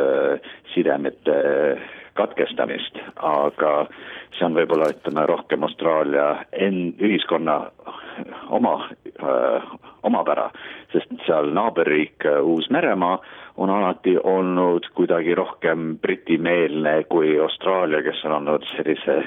sidemete 0.73 1.37
katkestamist, 2.15 2.97
aga 3.19 3.71
see 4.37 4.45
on 4.47 4.55
võib-olla 4.55 4.87
ütleme 4.93 5.25
rohkem 5.27 5.65
Austraalia 5.67 6.29
en-, 6.55 6.93
ühiskonna 7.03 7.57
oma, 8.55 8.75
omapära, 10.07 10.45
sest 10.93 11.11
seal 11.25 11.51
naaberriik 11.55 12.23
Uus-Meremaa 12.39 13.17
on 13.57 13.69
alati 13.69 14.15
olnud 14.23 14.87
kuidagi 14.95 15.35
rohkem 15.35 15.97
britimeelne 15.99 17.01
kui 17.11 17.35
Austraalia, 17.39 18.03
kes 18.03 18.23
on 18.27 18.39
olnud 18.39 18.67
sellise 18.71 19.19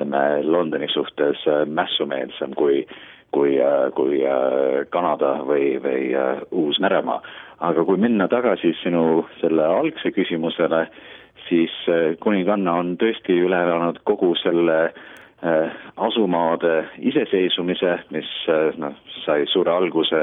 ütleme, 0.00 0.42
Londoni 0.42 0.88
suhtes 0.88 1.46
äh, 1.46 1.66
mässumeelsem 1.66 2.54
kui 2.54 2.86
kui, 3.34 3.58
äh, 3.60 3.90
kui 3.96 4.22
äh, 4.26 4.86
Kanada 4.90 5.38
või, 5.46 5.76
või 5.82 6.10
Uus-Meremaa. 6.50 7.22
aga 7.60 7.84
kui 7.84 7.98
minna 8.00 8.28
tagasi 8.28 8.72
sinu 8.82 9.26
selle 9.40 9.64
algse 9.64 10.10
küsimusele, 10.16 10.86
siis 11.48 11.72
kuninganna 12.20 12.72
on 12.80 12.94
tõesti 12.96 13.36
üle 13.36 13.58
elanud 13.66 13.98
kogu 14.08 14.30
selle 14.40 14.78
äh, 14.86 15.00
Äh, 15.40 15.70
asumaade 15.96 16.84
iseseisvumise, 16.98 17.94
mis 18.12 18.28
äh, 18.52 18.74
noh, 18.76 18.92
sai 19.24 19.46
suure 19.48 19.72
alguse 19.72 20.18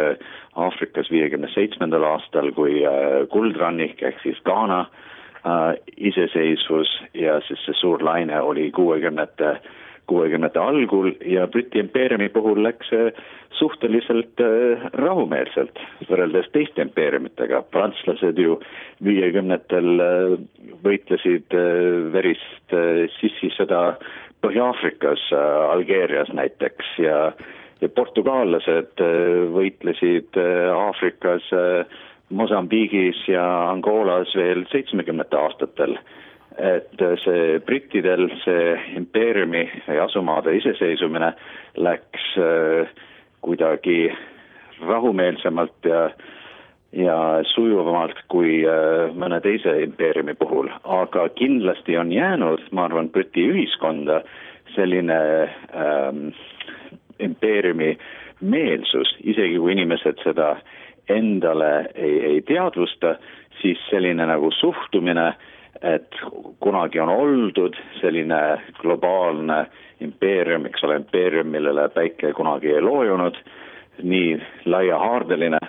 Aafrikas 0.54 1.10
viiekümne 1.10 1.50
seitsmendal 1.56 2.04
aastal, 2.06 2.52
kui 2.54 2.84
äh, 2.86 3.24
kuldrannik 3.34 4.04
ehk 4.06 4.22
siis 4.22 4.38
Ghana 4.46 4.86
iseseisvus 5.98 6.90
ja 7.16 7.40
siis 7.48 7.62
see 7.66 7.78
suur 7.80 8.04
laine 8.04 8.42
oli 8.44 8.68
kuuekümnete, 8.76 9.56
kuuekümnendate 10.08 10.60
algul 10.60 11.12
ja 11.26 11.48
Briti 11.52 11.82
impeeriumi 11.84 12.30
puhul 12.30 12.62
läks 12.64 12.90
see 12.92 13.10
suhteliselt 13.58 14.40
rahumeelselt 14.94 15.80
võrreldes 16.08 16.48
teiste 16.54 16.84
impeeriumitega, 16.86 17.64
prantslased 17.74 18.38
ju 18.40 18.60
viiekümnendatel 19.04 20.04
võitlesid 20.86 21.56
verist 22.14 22.76
sissisõda 23.18 23.82
Põhja-Aafrikas, 24.46 25.22
äh, 25.34 25.72
Algeerias 25.72 26.30
näiteks 26.34 26.98
ja 26.98 27.32
ja 27.82 27.90
portugaallased 27.94 29.02
äh, 29.02 29.10
võitlesid 29.54 30.38
äh, 30.38 30.70
Aafrikas 30.74 31.46
Mosambiigis 32.30 33.20
ja 33.30 33.44
Angolas 33.70 34.34
veel 34.36 34.66
seitsmekümnendate 34.72 35.38
aastatel. 35.38 35.94
Et 36.58 37.04
see 37.24 37.60
brittidel, 37.66 38.30
see 38.44 38.74
impeeriumi 38.98 39.66
asumaade 40.02 40.56
iseseisvumine 40.58 41.34
läks 41.78 42.32
kuidagi 43.46 44.10
rahumeelsemalt 44.82 45.86
ja 45.86 46.10
ja 46.96 47.18
sujuvamalt 47.54 48.20
kui 48.32 48.62
mõne 49.20 49.40
teise 49.44 49.74
impeeriumi 49.84 50.34
puhul, 50.40 50.70
aga 50.84 51.28
kindlasti 51.36 51.98
on 52.00 52.12
jäänud, 52.12 52.64
ma 52.72 52.88
arvan, 52.88 53.10
Briti 53.12 53.44
ühiskonda 53.52 54.22
selline 54.76 55.20
ähm, 55.76 56.30
impeeriumi 57.20 57.98
meelsus, 58.42 59.16
isegi 59.24 59.58
kui 59.60 59.76
inimesed 59.76 60.24
seda 60.24 60.56
endale 61.10 61.90
ei, 61.96 62.18
ei 62.32 62.42
teadvusta, 62.48 63.16
siis 63.62 63.82
selline 63.90 64.26
nagu 64.30 64.52
suhtumine, 64.60 65.32
et 65.82 66.20
kunagi 66.60 67.00
on 67.00 67.10
oldud 67.10 67.76
selline 68.02 68.40
globaalne 68.82 69.66
impeerium, 70.02 70.66
eks 70.70 70.84
ole, 70.84 71.02
impeerium, 71.02 71.50
millele 71.54 71.88
päike 71.94 72.34
kunagi 72.38 72.74
ei 72.74 72.82
loojunud, 72.82 73.38
nii 74.04 74.38
laiahaardeline, 74.66 75.60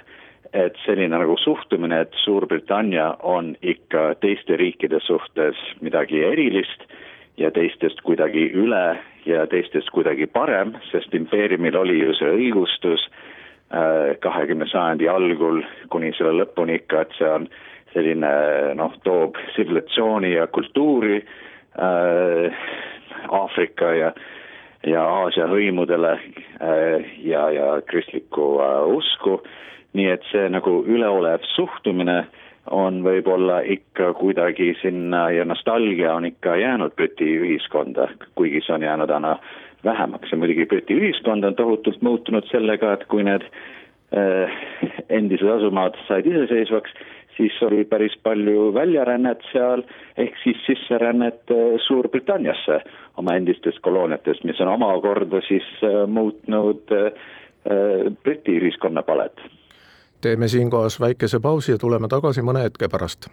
et 0.52 0.76
selline 0.84 1.16
nagu 1.16 1.36
suhtumine, 1.40 2.00
et 2.00 2.16
Suurbritannia 2.24 3.14
on 3.22 3.54
ikka 3.62 4.14
teiste 4.20 4.56
riikide 4.56 5.00
suhtes 5.04 5.56
midagi 5.80 6.22
erilist 6.24 6.84
ja 7.36 7.50
teistest 7.54 8.00
kuidagi 8.04 8.48
üle 8.56 8.98
ja 9.28 9.46
teistest 9.46 9.90
kuidagi 9.94 10.26
parem, 10.26 10.74
sest 10.90 11.14
impeeriumil 11.14 11.76
oli 11.76 11.98
ju 12.00 12.14
see 12.16 12.30
õigustus 12.36 13.04
äh, 13.08 14.16
kahekümne 14.24 14.68
sajandi 14.70 15.08
algul 15.08 15.62
kuni 15.92 16.14
selle 16.16 16.34
lõpuni 16.42 16.80
ikka, 16.80 17.04
et 17.04 17.18
see 17.18 17.28
on 17.28 17.48
selline 17.92 18.32
noh, 18.78 18.94
toob 19.04 19.38
tsivilisatsiooni 19.52 20.34
ja 20.34 20.46
kultuuri 20.46 21.22
äh, 21.22 22.66
Aafrika 23.28 23.94
ja 23.94 24.12
ja 24.86 25.02
Aasia 25.04 25.48
hõimudele 25.50 26.12
äh, 26.14 27.06
ja, 27.26 27.48
ja 27.50 27.70
kristlikku 27.86 28.58
äh, 28.62 28.82
usku, 28.94 29.40
nii 29.98 30.10
et 30.12 30.26
see 30.30 30.46
nagu 30.52 30.82
üleolev 30.86 31.42
suhtumine 31.54 32.22
on 32.70 33.00
võib-olla 33.02 33.62
ikka 33.64 34.12
kuidagi 34.18 34.74
sinna 34.82 35.28
ja 35.32 35.44
nostalgia 35.48 36.14
on 36.14 36.28
ikka 36.28 36.56
jäänud 36.60 36.94
Briti 36.96 37.30
ühiskonda, 37.40 38.08
kuigi 38.36 38.60
see 38.66 38.74
on 38.76 38.84
jäänud 38.84 39.10
aina 39.10 39.38
vähemaks. 39.84 40.30
Ja 40.32 40.38
muidugi 40.38 40.66
Briti 40.66 40.94
ühiskond 40.94 41.44
on 41.44 41.56
tohutult 41.56 42.02
muutunud 42.02 42.46
sellega, 42.52 42.92
et 42.92 43.06
kui 43.08 43.24
need 43.24 43.46
äh, 44.12 44.58
endised 45.08 45.48
asumaad 45.48 45.96
said 46.08 46.28
iseseisvaks, 46.28 46.92
siis 47.38 47.56
oli 47.62 47.84
päris 47.88 48.18
palju 48.22 48.74
väljarännet 48.74 49.46
seal, 49.52 49.86
ehk 50.16 50.36
siis 50.42 50.60
sisserännet 50.66 51.54
äh, 51.54 51.78
Suurbritanniasse 51.86 52.80
oma 53.16 53.38
endistest 53.38 53.80
kolooniatest, 53.80 54.44
mis 54.44 54.60
on 54.60 54.74
omakorda 54.74 55.40
siis 55.48 55.68
äh, 55.82 56.04
muutnud 56.06 56.96
äh 56.98 57.12
Briti 58.24 58.54
ühiskonna 58.56 59.02
palet 59.02 59.40
teeme 60.20 60.48
siinkohas 60.48 61.00
väikese 61.00 61.40
pausi 61.40 61.72
ja 61.72 61.78
tuleme 61.78 62.08
tagasi 62.08 62.42
mõne 62.42 62.62
hetke 62.64 62.88
pärast. 62.88 63.28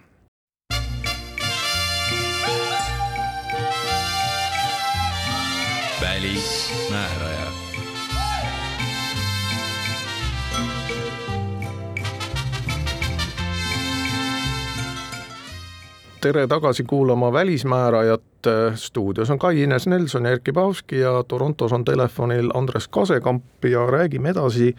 Tere 16.25 16.47
tagasi 16.47 16.83
kuulama 16.83 17.33
Välismäärajat, 17.33 18.21
stuudios 18.75 19.29
on 19.29 19.39
Kai-Ines 19.39 19.87
Nelson 19.87 20.25
ja 20.25 20.31
Erkki 20.31 20.51
Paavski 20.51 20.99
ja 20.99 21.23
Torontos 21.27 21.73
on 21.73 21.85
telefonil 21.85 22.49
Andres 22.53 22.87
Kasekamp 22.87 23.65
ja 23.65 23.85
räägime 23.85 24.29
edasi 24.29 24.75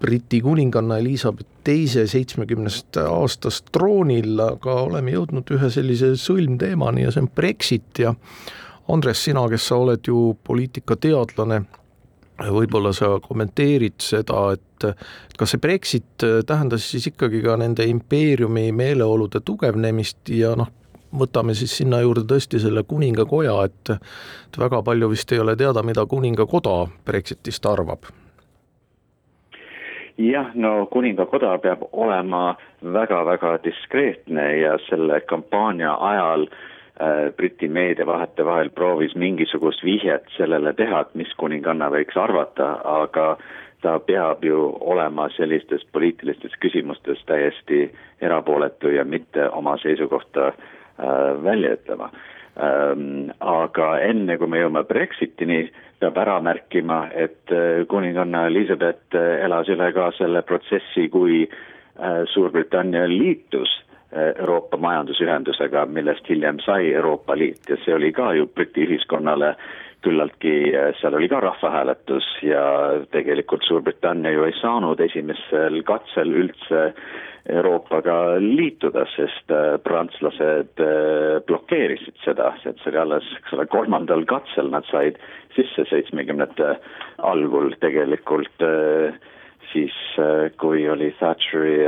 Briti 0.00 0.40
kuninganna 0.40 0.98
Elizabeth 0.98 1.50
teise 1.64 2.06
seitsmekümnest 2.06 2.96
aastast 2.96 3.70
troonil, 3.72 4.40
aga 4.40 4.74
oleme 4.88 5.14
jõudnud 5.14 5.54
ühe 5.54 5.70
sellise 5.70 6.16
sõlmteemani 6.18 7.06
ja 7.06 7.14
see 7.14 7.22
on 7.22 7.30
Brexit 7.30 8.02
ja 8.02 8.14
Andres, 8.88 9.22
sina, 9.24 9.46
kes 9.48 9.68
sa 9.70 9.78
oled 9.78 10.02
ju 10.10 10.32
poliitikateadlane, 10.44 11.62
võib-olla 12.40 12.92
sa 12.96 13.18
kommenteerid 13.22 14.00
seda, 14.02 14.52
et 14.56 14.86
kas 15.38 15.52
see 15.52 15.60
Brexit 15.62 16.24
tähendas 16.46 16.88
siis 16.90 17.06
ikkagi 17.12 17.42
ka 17.44 17.56
nende 17.60 17.86
impeeriumi 17.88 18.70
meeleolude 18.74 19.42
tugevnemist 19.44 20.32
ja 20.34 20.54
noh, 20.58 20.70
võtame 21.18 21.54
siis 21.54 21.76
sinna 21.76 22.00
juurde 22.00 22.24
tõesti 22.28 22.60
selle 22.62 22.84
kuningakoja, 22.88 23.58
et 23.68 23.94
et 23.94 24.58
väga 24.58 24.82
palju 24.82 25.12
vist 25.12 25.32
ei 25.32 25.40
ole 25.40 25.56
teada, 25.56 25.82
mida 25.82 26.06
kuningakoda 26.06 26.86
Brexitist 27.04 27.66
arvab. 27.66 28.10
Jah, 30.18 30.50
no 30.54 30.86
kuningakoda 30.92 31.56
peab 31.58 31.86
olema 31.92 32.56
väga-väga 32.84 33.56
diskreetne 33.64 34.44
ja 34.60 34.76
selle 34.88 35.20
kampaania 35.24 35.94
ajal 35.96 36.44
äh, 36.50 36.71
Briti 37.36 37.68
meedia 37.68 38.06
vahetevahel 38.06 38.70
proovis 38.70 39.14
mingisugust 39.18 39.82
vihjet 39.84 40.28
sellele 40.36 40.72
teha, 40.78 41.00
et 41.00 41.14
mis 41.18 41.32
kuninganna 41.40 41.88
võiks 41.90 42.18
arvata, 42.20 42.68
aga 42.84 43.36
ta 43.82 43.98
peab 43.98 44.44
ju 44.44 44.58
olema 44.80 45.28
sellistes 45.36 45.82
poliitilistes 45.92 46.54
küsimustes 46.62 47.22
täiesti 47.26 47.88
erapooletu 48.20 48.92
ja 48.94 49.04
mitte 49.04 49.48
oma 49.50 49.76
seisukohta 49.82 50.46
äh, 50.46 50.56
välja 51.44 51.74
ütlema 51.78 52.10
ähm,. 52.62 53.30
aga 53.40 53.88
enne, 54.06 54.38
kui 54.38 54.46
me 54.46 54.62
jõuame 54.62 54.84
Brexitini, 54.86 55.64
peab 56.00 56.18
ära 56.18 56.38
märkima, 56.42 57.06
et 57.14 57.52
äh, 57.54 57.84
kuninganna 57.90 58.46
Elizabeth 58.50 59.16
äh, 59.18 59.44
elas 59.46 59.70
üle 59.72 59.90
ka 59.94 60.10
selle 60.18 60.42
protsessi, 60.46 61.08
kui 61.10 61.42
äh, 61.46 62.22
Suurbritannia 62.34 63.08
liitus 63.10 63.72
Euroopa 64.12 64.76
Majandusühendusega, 64.76 65.86
millest 65.86 66.28
hiljem 66.28 66.58
sai 66.64 66.92
Euroopa 66.92 67.36
Liit 67.38 67.70
ja 67.70 67.78
see 67.84 67.94
oli 67.94 68.12
ka 68.12 68.32
ju 68.36 68.46
Briti 68.46 68.84
ühiskonnale 68.84 69.54
küllaltki, 70.02 70.72
seal 71.00 71.14
oli 71.14 71.28
ka 71.30 71.40
rahvahääletus 71.40 72.26
ja 72.42 72.62
tegelikult 73.14 73.64
Suurbritannia 73.64 74.34
ju 74.34 74.44
ei 74.48 74.56
saanud 74.60 75.00
esimesel 75.00 75.82
katsel 75.88 76.34
üldse 76.42 76.88
Euroopaga 77.50 78.36
liituda, 78.38 79.02
sest 79.16 79.50
äh, 79.50 79.74
prantslased 79.82 80.78
äh, 80.78 81.40
blokeerisid 81.46 82.14
seda, 82.22 82.52
et 82.62 82.78
see 82.78 82.92
oli 82.92 83.00
alles, 83.02 83.26
eks 83.40 83.56
ole, 83.56 83.66
kolmandal 83.72 84.22
katsel 84.30 84.70
nad 84.70 84.86
said 84.90 85.18
sisse 85.56 85.82
seitsmekümnendate 85.90 86.76
algul 87.32 87.74
tegelikult 87.82 88.62
äh, 88.62 89.18
siis 89.72 89.94
kui 90.60 90.82
oli 90.88 91.10
Thatcheri 91.18 91.78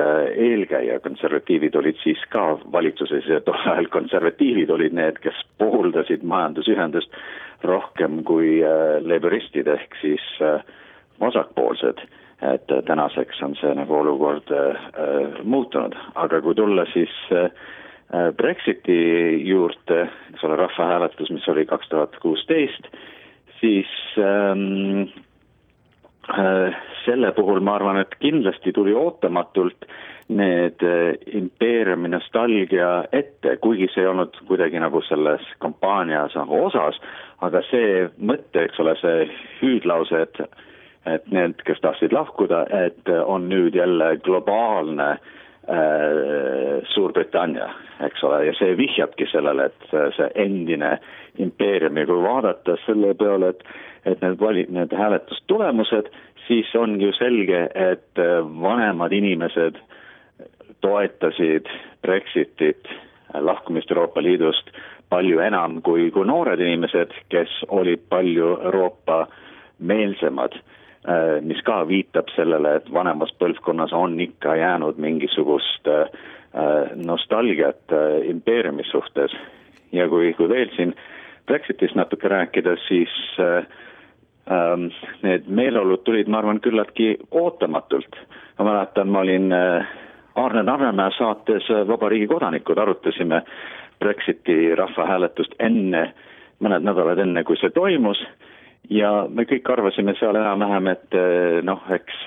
eelkäija, 0.46 1.00
konservatiivid 1.04 1.74
olid 1.76 1.98
siis 2.02 2.20
ka 2.32 2.58
valitsuses 2.72 3.26
ja 3.28 3.40
tol 3.44 3.60
ajal 3.60 3.90
konservatiivid 3.92 4.70
olid 4.70 4.96
need, 4.96 5.20
kes 5.24 5.42
pooldasid 5.60 6.24
majandusühendust 6.24 7.12
rohkem 7.64 8.22
kui 8.24 8.58
laboristid 9.04 9.68
ehk 9.68 9.96
siis 10.00 10.24
vasakpoolsed. 11.20 12.00
Et 12.42 12.66
tänaseks 12.86 13.42
on 13.42 13.54
see 13.56 13.72
nagu 13.78 13.94
olukord 13.94 14.50
äh, 14.52 15.38
muutunud, 15.46 15.94
aga 16.18 16.40
kui 16.44 16.54
tulla 16.58 16.84
siis 16.92 17.12
äh, 17.32 17.48
Brexiti 18.36 18.98
juurde, 19.48 20.08
eks 20.32 20.44
ole, 20.44 20.58
rahvahääletus, 20.60 21.30
mis 21.32 21.46
oli 21.48 21.64
kaks 21.66 21.88
tuhat 21.88 22.18
kuusteist, 22.22 22.90
siis 23.60 23.88
ähm, 24.18 25.06
äh, 25.06 25.22
selle 27.04 27.32
puhul 27.36 27.60
ma 27.60 27.74
arvan, 27.76 27.98
et 28.00 28.14
kindlasti 28.20 28.72
tuli 28.72 28.94
ootamatult 28.96 29.84
need 30.28 30.82
äh, 30.82 31.14
impeeriumi 31.36 32.08
nostalgia 32.08 33.04
ette, 33.12 33.56
kuigi 33.60 33.90
see 33.92 34.04
ei 34.04 34.08
olnud 34.08 34.36
kuidagi 34.48 34.80
nagu 34.80 35.02
selles 35.04 35.44
kampaanias 35.60 36.36
nagu 36.38 36.62
osas, 36.64 36.96
aga 37.44 37.60
see 37.68 38.06
mõte, 38.16 38.64
eks 38.64 38.80
ole, 38.80 38.96
see 39.02 39.26
hüüdlause, 39.60 40.24
et 40.28 40.46
et 41.04 41.26
need, 41.28 41.58
kes 41.68 41.82
tahtsid 41.84 42.14
lahkuda, 42.16 42.62
et 42.72 43.10
on 43.28 43.50
nüüd 43.50 43.74
jälle 43.76 44.14
globaalne 44.24 45.10
äh, 45.12 46.80
Suurbritannia, 46.94 47.68
eks 48.06 48.24
ole, 48.24 48.46
ja 48.46 48.54
see 48.56 48.72
vihjabki 48.80 49.28
sellele, 49.28 49.68
et 49.68 49.92
see 50.16 50.30
endine 50.46 50.94
impeerium 51.36 52.00
ja 52.00 52.06
kui 52.08 52.22
vaadata 52.24 52.78
selle 52.86 53.12
peale, 53.20 53.52
et 53.52 53.60
et 54.04 54.20
need 54.22 54.38
vali-, 54.40 54.66
need 54.68 54.92
hääletustulemused, 54.92 56.10
siis 56.46 56.74
on 56.76 57.00
ju 57.00 57.12
selge, 57.16 57.66
et 57.74 58.22
vanemad 58.60 59.12
inimesed 59.12 59.78
toetasid 60.84 61.70
Brexitit, 62.02 62.88
lahkumist 63.34 63.90
Euroopa 63.90 64.22
Liidust 64.22 64.70
palju 65.08 65.40
enam 65.40 65.80
kui, 65.82 66.10
kui 66.10 66.26
noored 66.26 66.60
inimesed, 66.60 67.16
kes 67.32 67.50
olid 67.68 68.04
palju 68.12 68.58
Euroopa 68.68 69.24
meelsemad 69.78 70.58
Äh, 71.04 71.42
mis 71.44 71.60
ka 71.66 71.82
viitab 71.84 72.30
sellele, 72.32 72.78
et 72.78 72.86
vanemas 72.92 73.28
põlvkonnas 73.36 73.92
on 73.92 74.14
ikka 74.24 74.54
jäänud 74.56 74.96
mingisugust 74.96 75.84
äh, 75.92 76.06
nostalgiat 76.96 77.92
äh, 77.92 78.22
impeeriumi 78.30 78.86
suhtes. 78.88 79.34
ja 79.92 80.08
kui, 80.08 80.32
kui 80.32 80.48
veel 80.48 80.72
siin 80.76 80.94
Brexitist 81.46 81.94
natuke 81.94 82.28
rääkida, 82.28 82.72
siis 82.88 83.12
need 85.22 85.46
meeleolud 85.48 86.02
tulid, 86.04 86.28
ma 86.28 86.38
arvan, 86.42 86.60
küllaltki 86.60 87.14
ootamatult. 87.30 88.16
ma 88.58 88.64
mäletan, 88.64 89.08
ma 89.08 89.20
olin 89.20 89.52
Aarne 90.34 90.62
Narvemäe 90.62 91.10
saates 91.18 91.68
Vabariigi 91.88 92.26
kodanikud, 92.26 92.78
arutasime 92.78 93.42
Brexiti 93.98 94.74
rahvahääletust 94.74 95.54
enne, 95.58 96.12
mõned 96.60 96.84
nädalad 96.84 97.18
enne, 97.18 97.44
kui 97.44 97.56
see 97.56 97.70
toimus 97.70 98.20
ja 98.90 99.26
me 99.28 99.46
kõik 99.48 99.68
arvasime 99.72 100.14
seal 100.18 100.36
enam-vähem, 100.36 100.88
et 100.92 101.16
eh, 101.18 101.60
noh, 101.64 101.82
eks 101.94 102.24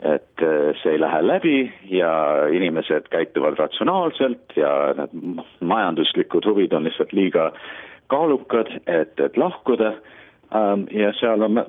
et 0.00 0.42
see 0.80 0.94
ei 0.94 1.00
lähe 1.00 1.18
läbi 1.20 1.56
ja 1.92 2.10
inimesed 2.48 3.10
käituvad 3.12 3.58
ratsionaalselt 3.60 4.54
ja 4.56 4.70
need 4.96 5.42
majanduslikud 5.60 6.46
huvid 6.48 6.72
on 6.72 6.86
lihtsalt 6.88 7.12
liiga 7.12 7.50
kaalukad, 8.08 8.72
et, 8.86 9.20
et 9.20 9.36
lahkuda. 9.36 9.92
Ähm, 10.54 10.86
ja 10.90 11.12
seal 11.20 11.42
on, 11.42 11.62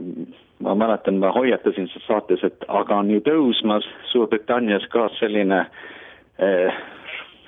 ma 0.60 0.76
mäletan, 0.76 1.20
ma 1.22 1.32
hoiatasin 1.32 1.90
saates, 2.08 2.44
et 2.44 2.66
aga 2.68 3.02
on 3.04 3.12
ju 3.12 3.22
tõusmas 3.26 3.86
Suurbritannias 4.12 4.88
ka 4.94 5.10
selline 5.20 5.66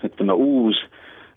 ütleme, 0.03 0.33
uus 0.33 0.77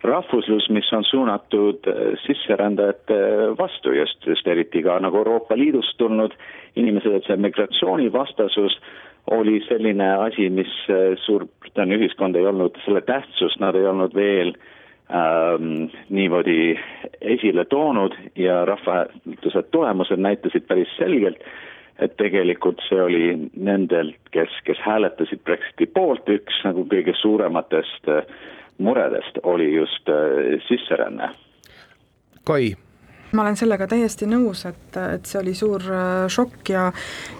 rahvuslus, 0.06 0.68
mis 0.70 0.92
on 0.92 1.04
suunatud 1.04 1.88
äh, 1.88 2.18
sisserändajate 2.26 3.18
vastu, 3.58 3.92
just, 3.92 4.26
just 4.26 4.46
eriti 4.46 4.82
ka 4.82 4.98
nagu 5.00 5.22
Euroopa 5.22 5.56
Liidust 5.56 5.96
tulnud 5.98 6.34
inimesed, 6.76 7.16
et 7.16 7.26
see 7.26 7.36
migratsioonivastasus 7.40 8.78
oli 9.34 9.58
selline 9.68 10.12
asi, 10.28 10.50
mis 10.50 10.72
äh, 10.90 11.16
Suurbritannia 11.24 11.98
ühiskond 11.98 12.36
ei 12.36 12.46
olnud, 12.46 12.78
selle 12.84 13.02
tähtsust 13.06 13.60
nad 13.60 13.78
ei 13.78 13.86
olnud 13.88 14.14
veel 14.14 14.54
ähm, 15.10 15.88
niimoodi 16.10 16.78
esile 17.20 17.64
toonud 17.64 18.14
ja 18.36 18.64
rahvahääletuse 18.64 19.62
tulemused 19.70 20.18
näitasid 20.18 20.66
päris 20.68 20.92
selgelt, 20.96 21.40
et 21.98 22.16
tegelikult 22.16 22.82
see 22.88 23.02
oli 23.02 23.50
nendel, 23.56 24.12
kes, 24.30 24.52
kes 24.64 24.78
hääletasid 24.84 25.44
Brexiti 25.44 25.86
poolt, 25.86 26.28
üks 26.28 26.62
nagu 26.64 26.84
kõige 26.90 27.14
suurematest 27.20 28.10
äh, 28.12 28.24
muredest 28.78 29.38
oli 29.42 29.74
just 29.74 30.08
äh, 30.08 30.60
sisseränne. 30.68 31.30
Kai 32.44 32.76
ma 33.32 33.42
olen 33.42 33.56
sellega 33.58 33.88
täiesti 33.90 34.28
nõus, 34.30 34.62
et, 34.68 34.96
et 34.96 35.26
see 35.28 35.40
oli 35.40 35.54
suur 35.56 35.82
äh, 35.90 36.26
šokk 36.32 36.70
ja, 36.72 36.86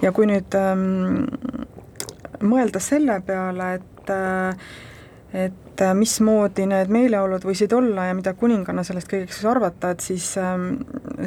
ja 0.02 0.12
kui 0.12 0.28
nüüd 0.28 0.56
ähm, 0.58 1.24
mõelda 2.42 2.82
selle 2.82 3.20
peale, 3.26 3.70
et 3.78 4.12
äh, 4.12 4.68
et 5.36 5.80
äh, 5.80 5.92
mismoodi 5.94 6.64
need 6.70 6.88
meeleolud 6.92 7.44
võisid 7.44 7.72
olla 7.76 8.06
ja 8.08 8.14
mida 8.16 8.32
kuninganna 8.38 8.84
sellest 8.86 9.10
kõigest 9.10 9.36
siis 9.36 9.48
arvata, 9.50 9.90
et 9.92 10.04
siis, 10.04 10.30
ähm, 10.40 10.78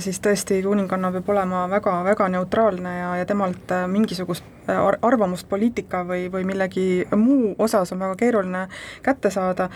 siis 0.01 0.17
tõesti 0.25 0.57
kuninganna 0.65 1.11
peab 1.13 1.29
olema 1.29 1.67
väga-väga 1.69 2.29
neutraalne 2.33 2.95
ja, 2.95 3.11
ja 3.19 3.27
temalt 3.29 3.69
äh, 3.75 3.85
mingisugust 3.91 4.47
äh, 4.65 4.79
arvamust 5.05 5.45
poliitika 5.51 6.01
või, 6.09 6.25
või 6.33 6.47
millegi 6.49 6.87
muu 7.13 7.53
osas 7.61 7.93
on 7.93 8.01
väga 8.07 8.17
keeruline 8.23 8.65
kätte 9.05 9.29
saada, 9.33 9.69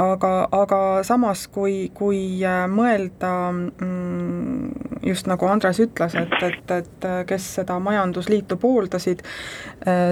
aga, 0.00 0.32
aga 0.62 0.80
samas, 1.04 1.44
kui, 1.52 1.90
kui 1.94 2.24
mõelda 2.72 3.34
mm, 3.52 4.98
just 5.04 5.28
nagu 5.28 5.52
Andres 5.52 5.82
ütles, 5.84 6.16
et, 6.16 6.36
et, 6.40 6.76
et 6.80 7.08
kes 7.28 7.54
seda 7.60 7.76
majandusliitu 7.84 8.56
pooldasid, 8.56 9.20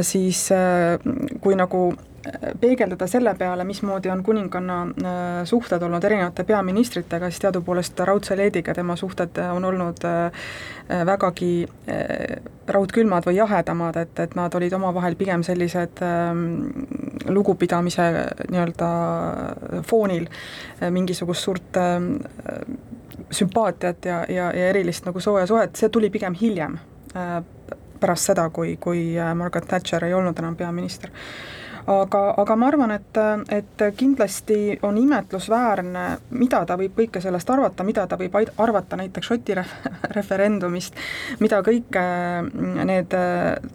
siis 0.04 0.48
kui 1.40 1.56
nagu 1.56 1.86
peegeldada 2.60 3.06
selle 3.06 3.34
peale, 3.34 3.64
mismoodi 3.64 4.10
on 4.10 4.22
kuninganna 4.22 4.76
äh, 4.82 5.18
suhted 5.44 5.82
olnud 5.82 6.04
erinevate 6.04 6.44
peaministritega, 6.44 7.30
siis 7.30 7.42
teadupoolest 7.42 8.00
Raudse 8.06 8.36
leediga 8.38 8.74
tema 8.74 8.96
suhted 8.96 9.38
on 9.42 9.64
olnud 9.64 10.04
äh, 10.06 10.44
vägagi 11.06 11.52
äh, 11.90 12.36
raudkülmad 12.66 13.26
või 13.26 13.36
jahedamad, 13.40 13.98
et, 13.98 14.18
et 14.22 14.36
nad 14.38 14.54
olid 14.54 14.72
omavahel 14.78 15.16
pigem 15.18 15.42
sellised 15.42 16.02
ähm, 16.06 16.44
lugupidamise 17.26 18.06
nii-öelda 18.50 18.90
foonil 19.88 20.28
mingisugust 20.90 21.42
suurt 21.42 21.78
sümpaatiat 23.30 24.06
ja, 24.06 24.20
ja, 24.28 24.50
ja 24.54 24.68
erilist 24.70 25.06
nagu 25.08 25.20
sooja 25.20 25.46
suhet, 25.46 25.74
see 25.76 25.90
tuli 25.90 26.10
pigem 26.10 26.36
hiljem, 26.38 26.78
pärast 28.00 28.30
seda, 28.30 28.46
kui, 28.54 28.76
kui 28.80 29.02
Margaret 29.34 29.68
Thatcher 29.68 30.06
ei 30.06 30.14
olnud 30.14 30.38
enam 30.38 30.56
peaminister 30.56 31.10
aga, 31.86 32.22
aga 32.42 32.56
ma 32.56 32.68
arvan, 32.70 32.94
et, 32.94 33.20
et 33.50 33.84
kindlasti 33.96 34.78
on 34.86 34.98
imetlusväärne, 34.98 36.04
mida 36.38 36.62
ta 36.66 36.76
võib 36.80 36.94
kõike 36.98 37.22
sellest 37.24 37.50
arvata, 37.50 37.84
mida 37.86 38.06
ta 38.06 38.18
võib 38.20 38.36
arvata 38.38 38.98
näiteks 39.00 39.32
Šoti 39.32 39.56
ref 39.58 39.72
referendumist, 40.16 40.98
mida 41.40 41.62
kõike 41.64 42.04
need 42.86 43.14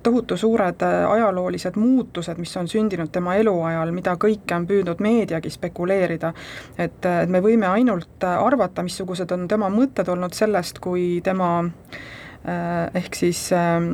tohutu 0.03 0.37
suured 0.37 0.83
ajaloolised 0.87 1.77
muutused, 1.79 2.37
mis 2.39 2.55
on 2.59 2.69
sündinud 2.71 3.11
tema 3.11 3.35
eluajal, 3.39 3.91
mida 3.95 4.15
kõike 4.19 4.55
on 4.55 4.67
püüdnud 4.69 5.01
meediagi 5.03 5.51
spekuleerida, 5.53 6.33
et, 6.77 6.99
et 7.05 7.31
me 7.31 7.41
võime 7.43 7.69
ainult 7.71 8.23
arvata, 8.27 8.85
missugused 8.85 9.31
on 9.35 9.47
tema 9.47 9.69
mõtted 9.73 10.09
olnud 10.11 10.35
sellest, 10.37 10.79
kui 10.83 11.19
tema 11.25 11.49
eh, 11.63 12.99
ehk 13.01 13.17
siis 13.17 13.47
eh, 13.55 13.89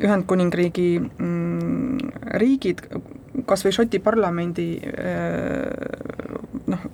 Ühendkuningriigi 0.00 0.90
mm, 1.00 2.12
riigid, 2.40 2.84
kas 3.46 3.64
või 3.64 3.74
Šoti 3.74 4.00
parlamendi 4.02 4.66
eh, 4.80 5.66
noh, 6.70 6.84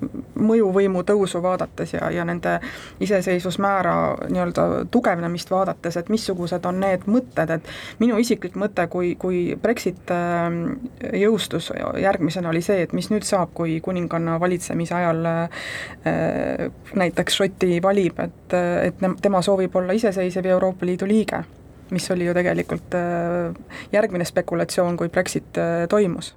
mõjuvõimu 0.46 1.02
tõusu 1.06 1.40
vaadates 1.42 1.94
ja, 1.96 2.10
ja 2.12 2.24
nende 2.28 2.58
iseseisvusmäära 3.02 3.94
nii-öelda 4.30 4.66
tugevnemist 4.92 5.50
vaadates, 5.50 5.96
et 5.96 6.10
missugused 6.12 6.66
on 6.68 6.80
need 6.82 7.06
mõtted, 7.10 7.52
et 7.56 7.70
minu 8.02 8.18
isiklik 8.22 8.56
mõte, 8.60 8.86
kui, 8.92 9.14
kui 9.20 9.42
Brexit 9.62 10.12
äh, 10.14 10.46
jõustus 11.22 11.70
järgmisena, 12.02 12.52
oli 12.52 12.62
see, 12.64 12.82
et 12.86 12.94
mis 12.96 13.10
nüüd 13.12 13.26
saab, 13.26 13.52
kui 13.56 13.78
kuninganna 13.84 14.38
valitsemise 14.42 14.96
ajal 15.00 15.30
äh, 15.32 15.68
näiteks 16.94 17.40
Šoti 17.40 17.80
valib, 17.82 18.20
et, 18.22 18.56
et 18.90 19.06
tema 19.22 19.42
soovib 19.44 19.76
olla 19.76 19.96
iseseisev 19.96 20.52
Euroopa 20.56 20.86
Liidu 20.88 21.08
liige 21.08 21.44
mis 21.90 22.10
oli 22.10 22.26
ju 22.26 22.34
tegelikult 22.36 22.96
äh, 22.98 23.54
järgmine 23.92 24.26
spekulatsioon, 24.28 24.96
kui 24.96 25.12
Brexit 25.12 25.62
toimus. 25.88 26.34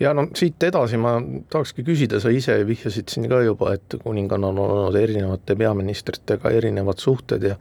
Ja 0.00 0.10
no 0.16 0.24
siit 0.34 0.62
edasi 0.66 0.98
ma 0.98 1.14
tahakski 1.52 1.84
küsida, 1.86 2.18
sa 2.22 2.30
ise 2.32 2.56
vihjasid 2.66 3.12
siin 3.12 3.28
ka 3.30 3.42
juba, 3.44 3.74
et 3.76 3.94
kuningannal 4.02 4.56
on 4.56 4.72
olnud 4.76 4.96
erinevate 4.98 5.54
peaministritega 5.58 6.50
erinevad 6.50 6.98
suhted 6.98 7.44
ja 7.46 7.58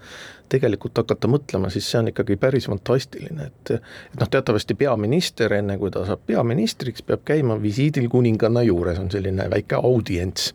tegelikult 0.52 0.98
hakata 1.04 1.30
mõtlema, 1.32 1.70
siis 1.72 1.88
see 1.92 2.00
on 2.00 2.10
ikkagi 2.12 2.40
päris 2.42 2.68
fantastiline, 2.72 3.52
et 3.52 3.76
et 3.76 4.18
noh, 4.20 4.32
teatavasti 4.32 4.76
peaminister, 4.80 5.54
enne 5.60 5.78
kui 5.78 5.94
ta 5.94 6.06
saab 6.08 6.26
peaministriks, 6.28 7.06
peab 7.06 7.24
käima 7.28 7.60
visiidil 7.62 8.10
kuninganna 8.12 8.66
juures, 8.66 9.00
on 9.00 9.12
selline 9.14 9.48
väike 9.52 9.78
audients. 9.78 10.52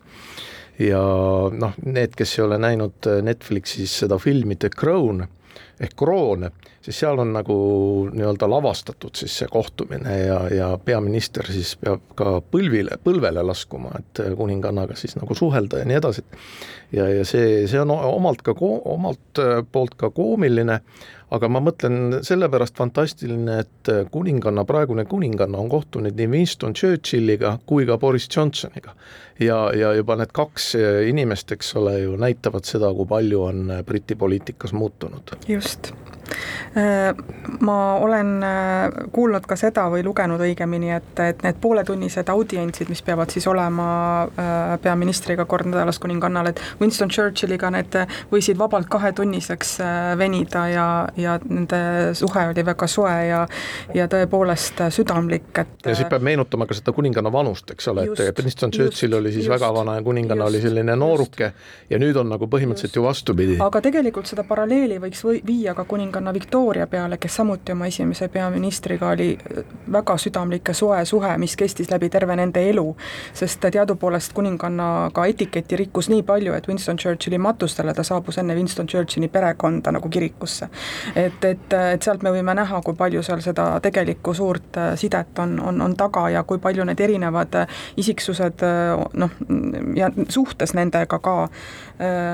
Ja 0.82 1.00
noh, 1.52 1.78
need, 1.86 2.18
kes 2.18 2.34
ei 2.36 2.44
ole 2.44 2.58
näinud 2.60 3.06
Netflixis 3.24 3.94
seda 4.02 4.18
filmi 4.20 4.58
The 4.60 4.68
Crown 4.74 5.24
ehk 5.80 5.96
Kroon, 5.96 6.48
siis 6.82 6.98
seal 7.00 7.18
on 7.18 7.32
nagu 7.36 7.56
nii-öelda 8.12 8.48
lavastatud 8.50 9.16
siis 9.18 9.34
see 9.40 9.48
kohtumine 9.52 10.18
ja, 10.18 10.40
ja 10.54 10.68
peaminister 10.84 11.48
siis 11.52 11.74
peab 11.80 12.04
ka 12.18 12.38
põlvile, 12.52 12.98
põlvele 13.04 13.44
laskuma, 13.46 13.92
et 14.00 14.22
kuningannaga 14.36 14.96
siis 14.96 15.16
nagu 15.18 15.34
suhelda 15.34 15.82
ja 15.82 15.88
nii 15.88 16.00
edasi. 16.00 16.24
Ja, 16.92 17.08
ja 17.08 17.24
see, 17.24 17.66
see 17.68 17.80
on 17.80 17.90
omalt 17.90 18.42
ka, 18.46 18.54
omalt 18.60 19.42
poolt 19.72 19.94
ka 19.98 20.10
koomiline, 20.14 20.80
aga 21.34 21.50
ma 21.50 21.60
mõtlen 21.64 22.20
sellepärast 22.26 22.76
fantastiline, 22.78 23.60
et 23.64 23.92
kuninganna, 24.14 24.64
praegune 24.68 25.04
kuninganna 25.10 25.58
on 25.58 25.70
kohtunud 25.72 26.14
nii 26.16 26.30
Winston 26.30 26.74
Churchilliga 26.74 27.56
kui 27.66 27.86
ka 27.86 27.98
Boris 27.98 28.28
Johnsoniga. 28.30 28.94
ja, 29.40 29.70
ja 29.74 29.92
juba 29.94 30.16
need 30.16 30.32
kaks 30.32 30.74
inimest, 31.08 31.52
eks 31.52 31.74
ole 31.76 31.98
ju, 32.00 32.16
näitavad 32.20 32.64
seda, 32.64 32.92
kui 32.94 33.06
palju 33.06 33.42
on 33.42 33.72
Briti 33.86 34.14
poliitikas 34.14 34.72
muutunud. 34.72 35.36
just 35.48 35.92
Äh, 36.76 37.14
ma 37.60 37.94
olen 37.94 38.42
äh, 38.42 38.90
kuulnud 39.12 39.46
ka 39.48 39.56
seda 39.56 39.86
või 39.92 40.02
lugenud 40.04 40.42
õigemini, 40.42 40.90
et, 40.96 41.12
et 41.22 41.44
need 41.46 41.60
pooletunnised 41.62 42.28
audientsid, 42.32 42.90
mis 42.92 43.02
peavad 43.06 43.32
siis 43.32 43.46
olema 43.48 43.86
äh, 44.26 44.74
peaministriga 44.82 45.46
kord 45.48 45.70
nädalas 45.70 46.00
kuningannal, 46.02 46.50
et 46.50 46.60
Winston 46.80 47.10
Churchilliga 47.12 47.70
need 47.74 47.96
võisid 48.32 48.58
vabalt 48.58 48.88
kahetunniseks 48.92 49.76
venida 50.18 50.66
ja, 50.72 50.86
ja 51.16 51.38
nende 51.44 52.14
suhe 52.18 52.46
oli 52.50 52.64
väga 52.66 52.86
soe 52.90 53.14
ja 53.28 53.46
ja 53.94 54.08
tõepoolest 54.10 54.82
südamlik, 54.94 55.50
et 55.58 55.86
ja 55.86 55.94
siis 55.94 56.08
peab 56.10 56.24
meenutama 56.26 56.66
ka 56.66 56.76
seda 56.76 56.92
kuninganna 56.96 57.32
vanust, 57.32 57.70
eks 57.72 57.88
ole, 57.92 58.06
et 58.10 58.42
Winston 58.42 58.74
Churchill 58.74 59.12
just, 59.12 59.20
oli 59.20 59.32
siis 59.32 59.44
just, 59.46 59.54
väga 59.54 59.72
vana 59.74 59.96
ja 59.98 60.04
kuninganna 60.06 60.44
just, 60.44 60.54
oli 60.54 60.62
selline 60.68 60.96
nooruke 60.96 61.50
just. 61.50 61.90
ja 61.90 62.00
nüüd 62.02 62.18
on 62.20 62.30
nagu 62.34 62.50
põhimõtteliselt 62.50 62.92
just. 62.92 63.00
ju 63.00 63.06
vastupidi. 63.06 63.58
aga 63.62 63.80
tegelikult 63.84 64.28
seda 64.30 64.44
paralleeli 64.48 64.98
võiks 65.02 65.24
või, 65.26 65.40
viia 65.46 65.74
ka 65.74 65.84
kuninganna 65.84 66.26
kuninganna 66.26 66.32
Victoria 66.32 66.86
peale, 66.86 67.18
kes 67.18 67.36
samuti 67.36 67.72
oma 67.72 67.86
esimese 67.86 68.28
peaministriga 68.28 69.08
oli 69.10 69.38
väga 69.92 70.16
südamlik 70.16 70.68
ja 70.68 70.74
soe 70.74 71.04
suhe, 71.04 71.38
mis 71.38 71.56
kestis 71.56 71.90
läbi 71.90 72.08
terve 72.08 72.36
nende 72.36 72.62
elu. 72.70 72.96
sest 73.32 73.60
teadupoolest 73.60 74.32
kuningannaga 74.32 75.26
etiketi 75.26 75.76
rikkus 75.76 76.08
nii 76.08 76.22
palju, 76.22 76.52
et 76.54 76.65
Winston 76.68 76.96
Churchilli 76.96 77.38
matustele 77.38 77.94
ta 77.94 78.02
saabus 78.06 78.38
enne 78.38 78.54
Winston 78.54 78.86
Churchilli 78.86 79.28
perekonda 79.28 79.92
nagu 79.92 80.08
kirikusse. 80.08 80.68
et, 81.14 81.44
et, 81.44 81.72
et 81.72 82.02
sealt 82.02 82.22
me 82.22 82.32
võime 82.34 82.54
näha, 82.54 82.80
kui 82.84 82.94
palju 82.94 83.22
seal 83.22 83.42
seda 83.44 83.68
tegelikku 83.82 84.34
suurt 84.34 84.80
sidet 84.94 85.38
on, 85.38 85.58
on, 85.60 85.80
on 85.82 85.96
taga 85.96 86.28
ja 86.30 86.42
kui 86.42 86.58
palju 86.58 86.84
need 86.84 87.00
erinevad 87.00 87.54
isiksused 87.96 88.64
noh, 89.12 89.36
ja 89.96 90.10
suhtes 90.28 90.74
nendega 90.74 91.18
ka 91.18 91.36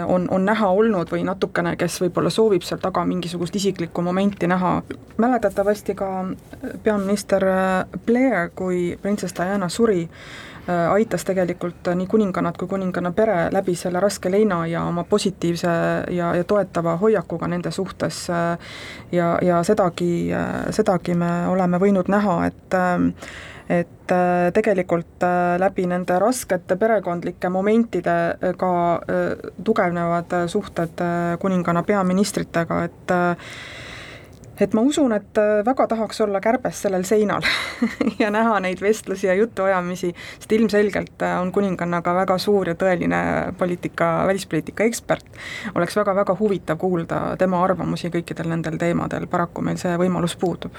on, 0.09 0.27
on 0.31 0.45
näha 0.45 0.69
olnud 0.75 1.11
või 1.13 1.23
natukene, 1.27 1.77
kes 1.79 2.01
võib-olla 2.03 2.31
soovib 2.31 2.65
seal 2.67 2.81
taga 2.83 3.05
mingisugust 3.07 3.57
isiklikku 3.57 4.03
momenti 4.03 4.47
näha. 4.51 4.83
mäletatavasti 5.17 5.95
ka 5.95 6.09
peaminister 6.83 7.45
Blair, 8.07 8.51
kui 8.55 8.99
printsess 9.03 9.35
Diana 9.37 9.69
suri, 9.69 10.09
aitas 10.67 11.25
tegelikult 11.27 11.89
nii 11.95 12.07
kuningannat 12.07 12.57
kui 12.59 12.69
kuninganna 12.71 13.11
pere 13.13 13.49
läbi 13.53 13.75
selle 13.75 14.01
raske 14.01 14.31
leina 14.31 14.61
ja 14.71 14.85
oma 14.87 15.05
positiivse 15.05 15.69
ja, 16.15 16.35
ja 16.37 16.45
toetava 16.45 16.97
hoiakuga 16.97 17.49
nende 17.51 17.71
suhtes 17.71 18.29
ja, 19.13 19.39
ja 19.43 19.63
sedagi, 19.67 20.31
sedagi 20.71 21.17
me 21.19 21.31
oleme 21.51 21.83
võinud 21.83 22.13
näha, 22.13 22.37
et 22.47 22.79
et 23.73 24.13
tegelikult 24.55 25.25
läbi 25.59 25.87
nende 25.89 26.19
raskete 26.21 26.77
perekondlike 26.77 27.49
momentide 27.49 28.17
ka 28.59 28.73
tugevnevad 29.65 30.35
suhted 30.51 31.03
kuninganna 31.41 31.83
peaministritega, 31.87 32.83
et 32.85 33.15
et 34.61 34.75
ma 34.75 34.83
usun, 34.85 35.13
et 35.17 35.39
äh, 35.41 35.63
väga 35.65 35.87
tahaks 35.89 36.21
olla 36.25 36.41
kärbes 36.41 36.83
sellel 36.85 37.05
seinal 37.09 37.45
ja 38.23 38.31
näha 38.31 38.59
neid 38.61 38.83
vestlusi 38.85 39.27
ja 39.27 39.35
jutuajamisi, 39.39 40.13
sest 40.39 40.53
ilmselgelt 40.53 41.23
äh, 41.23 41.39
on 41.41 41.53
kuningannaga 41.53 42.15
väga 42.15 42.39
suur 42.43 42.69
ja 42.69 42.77
tõeline 42.79 43.23
poliitika, 43.59 44.13
välispoliitika 44.29 44.85
ekspert. 44.85 45.27
oleks 45.75 45.97
väga-väga 45.97 46.37
huvitav 46.39 46.79
kuulda 46.79 47.23
tema 47.39 47.63
arvamusi 47.65 48.13
kõikidel 48.13 48.51
nendel 48.53 48.79
teemadel, 48.79 49.27
paraku 49.31 49.65
meil 49.65 49.81
see 49.81 49.97
võimalus 49.99 50.37
puudub. 50.37 50.77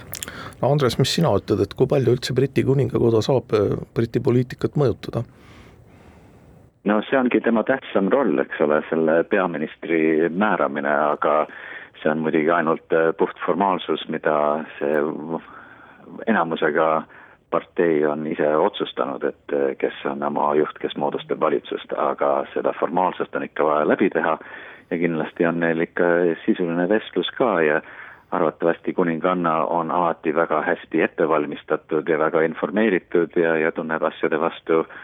no 0.61 0.71
Andres, 0.71 0.99
mis 1.01 1.15
sina 1.15 1.33
ütled, 1.33 1.63
et 1.63 1.73
kui 1.73 1.89
palju 1.89 2.17
üldse 2.17 2.33
Briti 2.37 2.63
kuningakoda 2.63 3.23
saab 3.25 3.57
äh, 3.57 3.73
Briti 3.95 4.19
poliitikat 4.19 4.77
mõjutada? 4.77 5.25
no 6.85 7.01
see 7.09 7.17
ongi 7.17 7.41
tema 7.41 7.63
tähtsam 7.63 8.09
roll, 8.11 8.37
eks 8.43 8.61
ole, 8.61 8.81
selle 8.89 9.23
peaministri 9.31 10.29
määramine, 10.29 10.93
aga 11.17 11.45
see 12.03 12.11
on 12.11 12.23
muidugi 12.23 12.51
ainult 12.51 12.93
äh, 12.93 13.13
puht 13.17 13.37
formaalsus, 13.45 14.07
mida 14.09 14.63
see 14.77 15.01
enamusega 16.27 17.03
partei 17.53 18.05
on 18.05 18.27
ise 18.27 18.49
otsustanud, 18.57 19.23
et 19.23 19.55
äh, 19.55 19.75
kes 19.79 20.03
on 20.09 20.23
oma 20.23 20.53
juht, 20.59 20.77
kes 20.81 20.95
moodustab 20.97 21.39
valitsust, 21.39 21.95
aga 21.97 22.43
seda 22.53 22.73
formaalsust 22.79 23.35
on 23.35 23.47
ikka 23.47 23.65
vaja 23.69 23.87
läbi 23.87 24.09
teha. 24.09 24.37
Ja 24.91 24.97
kindlasti 24.99 25.45
on 25.47 25.59
neil 25.63 25.79
ikka 25.81 26.09
sisuline 26.45 26.89
vestlus 26.89 27.29
ka 27.37 27.55
ja 27.63 27.81
arvatavasti 28.33 28.93
kuninganna 28.93 29.55
on 29.65 29.91
alati 29.91 30.35
väga 30.35 30.61
hästi 30.61 31.01
ette 31.01 31.27
valmistatud 31.29 32.09
ja 32.09 32.19
väga 32.19 32.41
informeeritud 32.41 33.37
ja, 33.39 33.55
ja 33.57 33.71
tunneb 33.71 34.03
asjade 34.03 34.39
vastu 34.41 34.79
äh, 34.81 34.95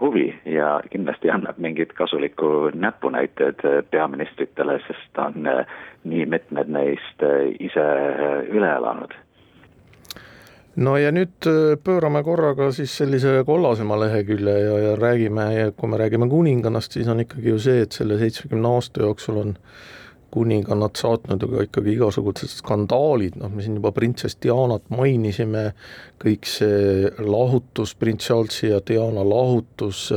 huvi 0.00 0.40
ja 0.44 0.80
kindlasti 0.90 1.30
annab 1.30 1.58
mingit 1.58 1.92
kasulikku 1.92 2.70
näpunäited 2.74 3.62
peaministritele, 3.90 4.78
sest 4.86 5.18
on 5.18 5.46
eh, 5.46 5.66
nii 6.04 6.26
mitmed 6.26 6.70
neist 6.72 7.24
eh, 7.26 7.50
ise 7.60 7.84
eh, 7.84 8.54
üle 8.54 8.72
elanud. 8.76 9.14
no 10.76 10.96
ja 10.96 11.10
nüüd 11.12 11.46
pöörame 11.84 12.22
korraga 12.24 12.70
siis 12.72 12.92
sellise 12.96 13.42
kollasema 13.46 13.98
lehekülje 14.00 14.58
ja, 14.64 14.76
ja 14.78 14.92
räägime, 14.96 15.46
kui 15.76 15.88
me 15.90 15.98
räägime 15.98 16.28
kuningannast, 16.28 16.92
siis 16.92 17.08
on 17.08 17.20
ikkagi 17.20 17.48
ju 17.48 17.58
see, 17.58 17.82
et 17.84 17.92
selle 17.92 18.18
seitsmekümne 18.18 18.68
aasta 18.68 19.02
jooksul 19.02 19.40
on 19.42 19.56
kuningannad 20.30 20.96
saatnud 20.98 21.44
ka 21.50 21.66
ikkagi 21.66 21.96
igasugused 21.96 22.52
skandaalid, 22.60 23.36
noh, 23.40 23.50
me 23.52 23.64
siin 23.64 23.78
juba 23.80 23.92
printsess 23.96 24.38
Dianat 24.42 24.88
mainisime, 24.94 25.70
kõik 26.22 26.48
see 26.48 27.10
lahutus, 27.24 27.94
prints 27.98 28.28
Charlesi 28.28 28.70
ja 28.70 28.80
Diana 28.86 29.24
lahutus, 29.26 30.08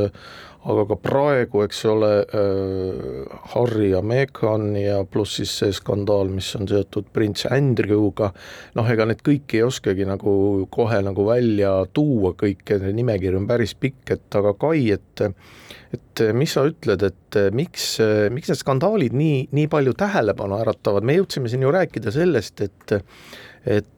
aga 0.64 0.86
ka 0.88 0.98
praegu, 1.04 1.64
eks 1.66 1.82
ole 1.92 2.12
äh,, 2.24 3.40
Harry 3.54 3.90
ja 3.92 4.00
Meghan 4.06 4.78
ja 4.80 5.02
pluss 5.04 5.40
siis 5.42 5.56
see 5.60 5.74
skandaal, 5.76 6.32
mis 6.32 6.54
on 6.56 6.70
seotud 6.72 7.10
prints 7.16 7.48
Andrewga, 7.52 8.32
noh, 8.78 8.94
ega 8.94 9.08
need 9.10 9.26
kõiki 9.26 9.60
ei 9.60 9.66
oskagi 9.68 10.08
nagu 10.08 10.34
kohe 10.72 11.02
nagu 11.04 11.28
välja 11.28 11.76
tuua, 11.92 12.32
kõike, 12.40 12.80
nimekiri 12.96 13.42
on 13.42 13.50
päris 13.50 13.76
pikk, 13.76 14.16
et 14.16 14.40
aga 14.40 14.56
Kai, 14.64 14.86
et 14.96 15.28
et 15.94 16.24
mis 16.34 16.50
sa 16.50 16.66
ütled, 16.70 17.04
et 17.06 17.40
miks, 17.54 17.88
miks 18.34 18.50
need 18.52 18.60
skandaalid 18.60 19.16
nii, 19.18 19.48
nii 19.54 19.70
palju 19.72 19.94
tähelepanu 19.98 20.58
äratavad, 20.62 21.06
me 21.06 21.18
jõudsime 21.20 21.52
siin 21.52 21.66
ju 21.66 21.74
rääkida 21.74 22.14
sellest, 22.14 22.64
et 22.66 22.98
et 23.64 23.92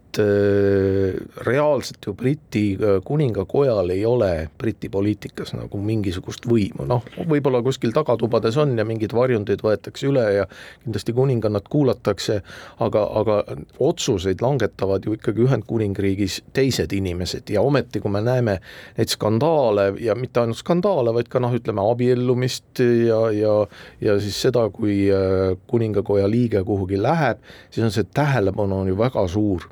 reaalselt 1.47 2.05
ju 2.07 2.13
Briti 2.13 2.63
äh, 2.73 3.01
kuningakojal 3.05 3.89
ei 3.89 4.05
ole 4.05 4.49
Briti 4.57 4.89
poliitikas 4.89 5.53
nagu 5.57 5.79
mingisugust 5.81 6.47
võimu, 6.49 6.85
noh, 6.87 7.03
võib-olla 7.29 7.61
kuskil 7.65 7.93
tagatubades 7.95 8.57
on 8.61 8.77
ja 8.77 8.85
mingid 8.87 9.13
varjundid 9.15 9.63
võetakse 9.65 10.07
üle 10.09 10.25
ja 10.37 10.47
kindlasti 10.83 11.15
kuningannat 11.15 11.67
kuulatakse, 11.71 12.41
aga, 12.79 13.03
aga 13.21 13.39
otsuseid 13.79 14.43
langetavad 14.43 15.05
ju 15.05 15.15
ikkagi 15.17 15.45
Ühendkuningriigis 15.45 16.41
teised 16.55 16.93
inimesed. 16.95 17.49
Ja 17.53 17.61
ometi, 17.65 18.01
kui 18.03 18.11
me 18.13 18.21
näeme 18.25 18.59
neid 18.97 19.11
skandaale 19.13 19.91
ja 20.03 20.15
mitte 20.19 20.43
ainult 20.43 20.61
skandaale, 20.61 21.13
vaid 21.15 21.29
ka 21.31 21.41
noh, 21.43 21.53
ütleme 21.55 21.83
abiellumist 21.85 22.81
ja, 22.81 23.21
ja 23.35 23.55
ja 24.01 24.19
siis 24.19 24.37
seda, 24.41 24.67
kui 24.73 25.05
äh, 25.11 25.55
kuningakoja 25.67 26.29
liige 26.29 26.63
kuhugi 26.63 26.99
läheb, 27.01 27.41
siis 27.69 27.85
on 27.85 27.93
see 27.93 28.07
tähelepanu 28.13 28.81
on 28.83 28.91
ju 28.91 28.97
väga 28.99 29.27
suur 29.31 29.69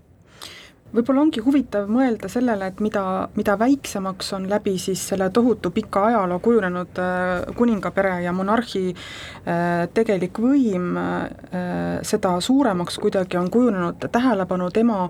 võib-olla 0.93 1.23
ongi 1.25 1.41
huvitav 1.43 1.89
mõelda 1.91 2.29
sellele, 2.31 2.69
et 2.69 2.81
mida, 2.83 3.03
mida 3.37 3.55
väiksemaks 3.59 4.33
on 4.37 4.45
läbi 4.49 4.75
siis 4.81 5.01
selle 5.09 5.29
tohutu 5.33 5.71
pika 5.73 6.05
ajaloo 6.09 6.39
kujunenud 6.43 7.01
äh, 7.01 7.55
kuningapere 7.57 8.19
ja 8.25 8.33
monarhi 8.35 8.83
äh, 8.93 9.87
tegelik 9.93 10.37
võim, 10.43 10.93
äh, 10.97 12.01
seda 12.05 12.35
suuremaks 12.41 12.99
kuidagi 13.01 13.37
on 13.39 13.49
kujunenud 13.53 14.07
tähelepanu 14.11 14.69
tema 14.73 15.07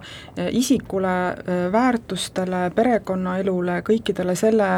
isikule, 0.52 1.14
väärtustele, 1.72 2.70
perekonnaelule, 2.76 3.80
kõikidele 3.86 4.36
selle 4.40 4.70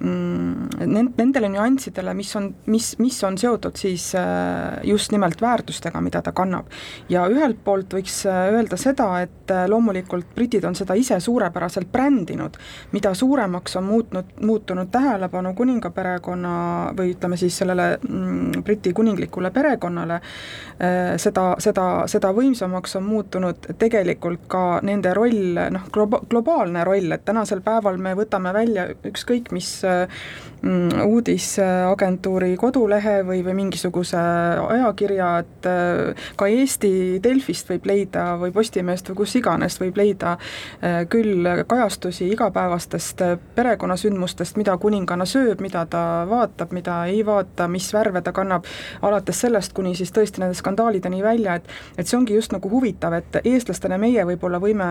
nendele 0.00 1.48
nüanssidele, 1.50 2.12
mis 2.14 2.30
on, 2.38 2.48
mis, 2.70 2.92
mis 3.02 3.16
on 3.26 3.38
seotud 3.38 3.76
siis 3.78 4.12
just 4.86 5.12
nimelt 5.12 5.40
väärtustega, 5.42 6.00
mida 6.00 6.22
ta 6.22 6.32
kannab. 6.32 6.66
ja 7.08 7.26
ühelt 7.26 7.58
poolt 7.64 7.94
võiks 7.94 8.20
öelda 8.28 8.76
seda, 8.78 9.08
et 9.22 9.52
loomulikult 9.68 10.34
britid 10.34 10.64
on 10.64 10.76
seda 10.78 10.94
ise 10.94 11.18
suurepäraselt 11.20 11.90
brändinud, 11.92 12.56
mida 12.92 13.14
suuremaks 13.14 13.76
on 13.76 13.84
muutnud, 13.84 14.30
muutunud 14.40 14.90
tähelepanu 14.92 15.54
kuningaperekonna 15.54 16.54
või 16.98 17.14
ütleme 17.14 17.36
siis 17.36 17.58
sellele 17.58 17.88
mm, 18.08 18.62
Briti 18.64 18.92
kuninglikule 18.92 19.50
perekonnale, 19.50 20.14
äh, 20.14 21.16
seda, 21.18 21.48
seda, 21.58 21.88
seda 22.06 22.32
võimsamaks 22.36 22.96
on 23.00 23.06
muutunud 23.08 23.70
tegelikult 23.78 24.46
ka 24.50 24.64
nende 24.86 25.14
roll, 25.16 25.58
noh, 25.74 25.88
globa-, 25.94 26.22
globaalne 26.30 26.84
roll, 26.86 27.12
et 27.14 27.24
tänasel 27.26 27.64
päeval 27.66 27.98
me 28.02 28.14
võtame 28.18 28.52
välja 28.54 28.88
ükskõik 29.08 29.52
mis 29.54 29.70
mm, 29.84 29.87
uudisagentuuri 31.06 32.56
kodulehe 32.56 33.22
või, 33.26 33.44
või 33.46 33.54
mingisuguse 33.54 34.18
ajakirja, 34.68 35.28
et 35.38 35.66
äh, 35.70 36.30
ka 36.36 36.48
Eesti 36.50 37.20
Delfist 37.22 37.70
võib 37.70 37.86
leida 37.86 38.24
või 38.40 38.50
Postimehest 38.54 39.12
või 39.12 39.20
kus 39.20 39.36
iganes 39.38 39.78
võib 39.80 39.96
leida 40.00 40.34
äh, 40.34 41.04
küll 41.10 41.46
kajastusi 41.66 42.26
igapäevastest 42.34 43.22
äh, 43.22 43.36
perekonnasündmustest, 43.54 44.58
mida 44.58 44.74
kuninganna 44.82 45.26
sööb, 45.30 45.62
mida 45.62 45.84
ta 45.86 46.02
vaatab, 46.28 46.74
mida 46.74 47.04
ei 47.06 47.22
vaata, 47.26 47.68
mis 47.70 47.92
värve 47.94 48.22
ta 48.26 48.34
kannab, 48.34 48.66
alates 49.02 49.40
sellest 49.46 49.76
kuni 49.78 49.94
siis 49.98 50.10
tõesti 50.14 50.42
nende 50.42 50.58
skandaalideni 50.58 51.22
välja, 51.22 51.54
et 51.54 51.70
et 51.98 52.06
see 52.06 52.18
ongi 52.18 52.34
just 52.34 52.52
nagu 52.54 52.70
huvitav, 52.70 53.14
et 53.14 53.40
eestlastena 53.44 53.98
meie 53.98 54.24
võib-olla 54.26 54.58
võime 54.62 54.90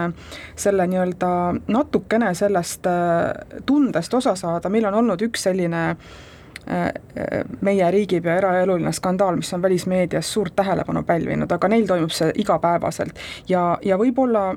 selle 0.55 0.87
nii-öelda 0.87 1.29
natukene 1.67 2.31
sellest 2.39 2.87
äh, 2.87 3.59
tundest 3.67 4.13
osa 4.13 4.35
saada, 4.39 4.71
meil 4.87 4.95
on 4.95 5.03
olnud 5.05 5.27
üks 5.27 5.47
selline 5.49 5.83
meie 7.63 7.85
riigipea 7.91 8.33
eraeluline 8.41 8.91
skandaal, 8.91 9.37
mis 9.39 9.53
on 9.55 9.61
välismeedias 9.63 10.27
suurt 10.33 10.51
tähelepanu 10.55 11.05
pälvinud, 11.07 11.51
aga 11.55 11.69
neil 11.71 11.85
toimub 11.87 12.11
see 12.11 12.33
igapäevaselt. 12.43 13.15
Ja, 13.47 13.77
ja 13.87 13.95
võib-olla 13.95 14.49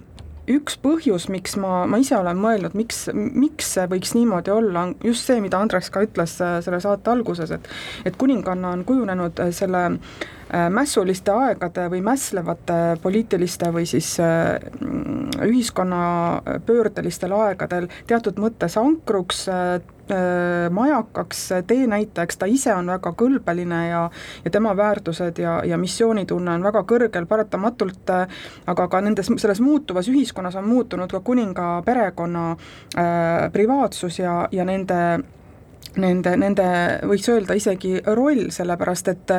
üks 0.51 0.77
põhjus, 0.83 1.29
miks 1.33 1.55
ma, 1.61 1.85
ma 1.91 2.01
ise 2.03 2.17
olen 2.19 2.39
mõelnud, 2.41 2.75
miks, 2.79 3.05
miks 3.15 3.75
see 3.77 3.87
võiks 3.91 4.15
niimoodi 4.17 4.53
olla, 4.55 4.87
on 4.89 4.95
just 5.05 5.29
see, 5.29 5.41
mida 5.43 5.61
Andres 5.61 5.91
ka 5.93 6.03
ütles 6.07 6.37
äh, 6.43 6.59
selle 6.65 6.81
saate 6.83 7.13
alguses, 7.13 7.53
et 7.55 7.69
et 8.09 8.17
kuninganna 8.19 8.75
on 8.75 8.85
kujunenud 8.89 9.41
äh, 9.45 9.53
selle 9.55 9.85
äh, 9.93 10.67
mässuliste 10.73 11.35
aegade 11.35 11.87
või 11.93 12.03
mässlevate 12.07 12.81
poliitiliste 13.03 13.71
või 13.75 13.87
siis 13.89 14.17
ühiskonna 15.41 16.03
pöördelistel 16.67 17.35
aegadel 17.37 17.89
teatud 18.11 18.41
mõttes 18.43 18.79
ankruks, 18.81 19.47
Äh, 19.51 19.81
majakaks, 20.71 21.49
teenäitajaks, 21.67 22.39
ta 22.39 22.47
ise 22.51 22.75
on 22.75 22.91
väga 22.91 23.13
kõlbeline 23.19 23.81
ja 23.89 24.03
ja 24.45 24.51
tema 24.51 24.77
väärtused 24.77 25.39
ja, 25.39 25.61
ja 25.65 25.79
missioonitunne 25.79 26.55
on 26.55 26.65
väga 26.65 26.85
kõrgel 26.89 27.27
paratamatult, 27.27 28.11
äh, 28.11 28.41
aga 28.67 28.89
ka 28.89 29.01
nendes, 29.01 29.31
selles 29.37 29.61
muutuvas 29.61 30.09
ühiskonnas 30.09 30.57
on 30.61 30.69
muutunud 30.69 31.11
ka 31.11 31.21
kuninga 31.21 31.83
perekonna 31.87 32.47
äh, 32.53 33.51
privaatsus 33.53 34.19
ja, 34.19 34.49
ja 34.53 34.65
nende 34.65 35.21
nende, 35.99 36.37
nende 36.39 36.67
võiks 37.09 37.29
öelda 37.33 37.57
isegi 37.59 37.97
roll, 38.07 38.51
sellepärast 38.55 39.09
et 39.11 39.33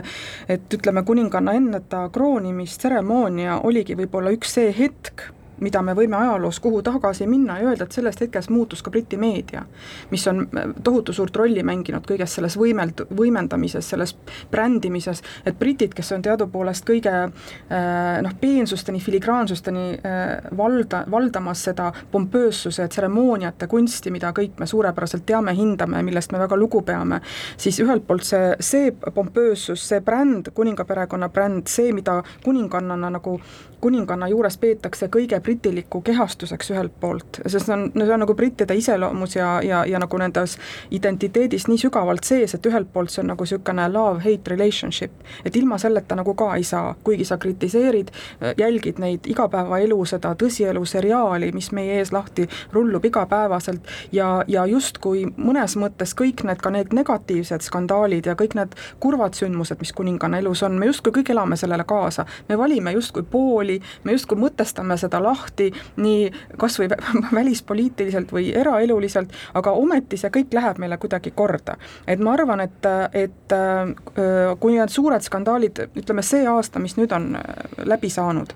et 0.51 0.73
ütleme, 0.73 1.03
kuninganna 1.07 1.53
enne 1.55 1.81
ta 1.89 2.07
kroonimistseremoonia 2.13 3.61
oligi 3.67 3.95
võib-olla 3.99 4.33
üks 4.35 4.57
see 4.57 4.73
hetk, 4.75 5.29
mida 5.61 5.81
me 5.85 5.95
võime 5.97 6.17
ajaloos 6.17 6.59
kuhu 6.59 6.81
tagasi 6.85 7.27
minna 7.29 7.59
ja 7.59 7.69
öelda, 7.69 7.85
et 7.85 7.95
sellest 7.95 8.21
hetkest 8.23 8.49
muutus 8.49 8.81
ka 8.83 8.91
Briti 8.91 9.17
meedia, 9.17 9.63
mis 10.11 10.25
on 10.27 10.43
äh, 10.57 10.73
tohutu 10.83 11.13
suurt 11.13 11.35
rolli 11.37 11.63
mänginud 11.63 12.05
kõiges 12.07 12.35
selles 12.37 12.57
võimeld-, 12.59 13.05
võimendamises, 13.17 13.89
selles 13.93 14.15
brändimises, 14.51 15.21
et 15.45 15.57
britid, 15.59 15.93
kes 15.97 16.11
on 16.15 16.25
teadupoolest 16.25 16.85
kõige 16.87 17.13
äh, 17.13 18.21
noh, 18.25 18.35
peensusteni, 18.41 19.01
filigraansusteni 19.03 19.85
äh, 19.95 20.51
valda, 20.57 21.03
valdamas 21.11 21.65
seda 21.69 21.91
pompöössuse, 22.11 22.87
tseremooniate 22.91 23.69
kunsti, 23.71 24.13
mida 24.13 24.33
kõik 24.35 24.59
me 24.59 24.69
suurepäraselt 24.69 25.25
teame, 25.25 25.53
hindame, 25.57 26.01
millest 26.05 26.33
me 26.33 26.41
väga 26.41 26.57
lugu 26.57 26.81
peame, 26.87 27.21
siis 27.57 27.79
ühelt 27.83 28.07
poolt 28.07 28.25
see, 28.27 28.55
see 28.59 28.91
pompöössus, 28.91 29.83
see 29.87 30.01
bränd, 30.05 30.51
kuningaperekonna 30.57 31.29
bränd, 31.29 31.67
see, 31.71 31.93
mida 31.95 32.21
kuningannana 32.43 33.11
nagu 33.17 33.37
kuninganna 33.81 34.27
juures 34.31 34.57
peetakse 34.57 35.09
kõige 35.11 35.39
britiliku 35.41 36.01
kehastuseks 36.05 36.71
ühelt 36.71 36.93
poolt, 36.99 37.41
sest 37.45 37.65
see 37.65 37.75
on, 37.75 37.87
see 37.95 38.13
on 38.13 38.23
nagu 38.23 38.35
brittide 38.37 38.75
iseloomus 38.77 39.35
ja, 39.35 39.49
ja, 39.65 39.83
ja 39.85 39.99
nagu 40.01 40.17
nendes 40.21 40.57
identiteedis 40.91 41.67
nii 41.67 41.81
sügavalt 41.85 42.27
sees, 42.27 42.55
et 42.55 42.65
ühelt 42.69 42.91
poolt 42.93 43.13
see 43.13 43.23
on 43.23 43.31
nagu 43.33 43.45
niisugune 43.47 43.87
love-hate 43.91 44.53
relationship, 44.53 45.11
et 45.45 45.55
ilma 45.55 45.79
selleta 45.81 46.15
nagu 46.19 46.35
ka 46.37 46.51
ei 46.55 46.63
saa, 46.67 46.93
kuigi 47.03 47.25
sa 47.25 47.37
kritiseerid, 47.41 48.11
jälgid 48.57 49.01
neid 49.01 49.27
igapäevaelu, 49.31 49.97
seda 50.05 50.33
tõsielu 50.37 50.85
seriaali, 50.85 51.51
mis 51.55 51.71
meie 51.75 51.97
ees 51.99 52.13
lahti 52.13 52.47
rullub 52.73 53.05
igapäevaselt 53.05 53.89
ja, 54.11 54.29
ja 54.47 54.65
justkui 54.69 55.25
mõnes 55.37 55.75
mõttes 55.79 56.13
kõik 56.17 56.45
need, 56.47 56.61
ka 56.61 56.73
need 56.73 56.93
negatiivsed 56.95 57.65
skandaalid 57.65 58.29
ja 58.29 58.37
kõik 58.39 58.55
need 58.59 58.77
kurvad 58.99 59.37
sündmused, 59.37 59.79
mis 59.81 59.93
kuninganna 59.97 60.41
elus 60.41 60.63
on, 60.67 60.77
me 60.79 60.89
justkui 60.89 61.15
kõik 61.19 61.33
elame 61.33 61.57
sellele 61.57 61.85
kaasa, 61.87 62.25
me 62.49 62.57
valime 62.59 62.93
justkui 62.95 63.23
pooli, 63.23 63.70
rooli, 63.71 63.81
me 64.03 64.11
justkui 64.11 64.37
mõtestame 64.37 64.97
seda 64.97 65.21
lahti 65.21 65.71
nii 65.97 66.31
kas 66.57 66.79
või 66.79 66.89
välispoliitiliselt 67.39 68.31
või 68.31 68.51
eraeluliselt, 68.53 69.31
aga 69.53 69.71
ometi 69.71 70.17
see 70.17 70.29
kõik 70.29 70.53
läheb 70.53 70.77
meile 70.77 70.97
kuidagi 70.97 71.31
korda. 71.31 71.77
et 72.07 72.19
ma 72.19 72.33
arvan, 72.33 72.59
et, 72.61 72.85
et 73.13 73.53
äh, 73.53 74.55
kui 74.59 74.75
need 74.75 74.89
suured 74.89 75.21
skandaalid, 75.21 75.87
ütleme 75.95 76.21
see 76.21 76.45
aasta, 76.47 76.79
mis 76.79 76.97
nüüd 76.97 77.11
on 77.11 77.35
äh, 77.35 77.43
läbi 77.85 78.09
saanud, 78.09 78.53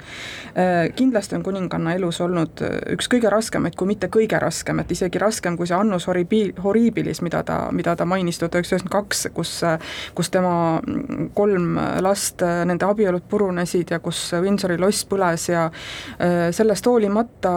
äh, 0.57 0.91
kindlasti 0.95 1.35
on 1.35 1.43
kuninganna 1.43 1.95
elus 1.95 2.21
olnud 2.21 2.61
üks 2.91 3.07
kõige 3.09 3.29
raskemaid, 3.29 3.75
kui 3.75 3.87
mitte 3.87 4.07
kõige 4.07 4.39
raskem, 4.39 4.79
et 4.79 4.91
isegi 4.91 5.19
raskem 5.19 5.57
kui 5.57 5.67
see 5.67 5.77
Annus 5.77 6.07
Horribi-, 6.07 6.53
Horribilis, 6.63 7.21
mida 7.21 7.43
ta, 7.43 7.69
mida 7.71 7.95
ta 7.95 8.05
mainis 8.05 8.39
tuhat 8.39 8.55
üheksasada 8.55 8.75
üheksakümmend 8.75 8.91
kaks, 8.91 9.27
kus, 9.33 9.51
kus 10.15 10.29
tema 10.33 10.81
kolm 11.33 11.77
last, 12.01 12.41
nende 12.41 12.85
abielud 12.87 13.23
purunesid 13.29 13.91
ja 13.93 13.99
kus 14.03 14.27
Windsori 14.41 14.77
loss 14.81 15.04
põles 15.09 15.49
ja 15.49 15.65
äh, 15.69 16.51
selle 16.51 16.75
sellest 16.75 16.87
hoolimata 16.89 17.51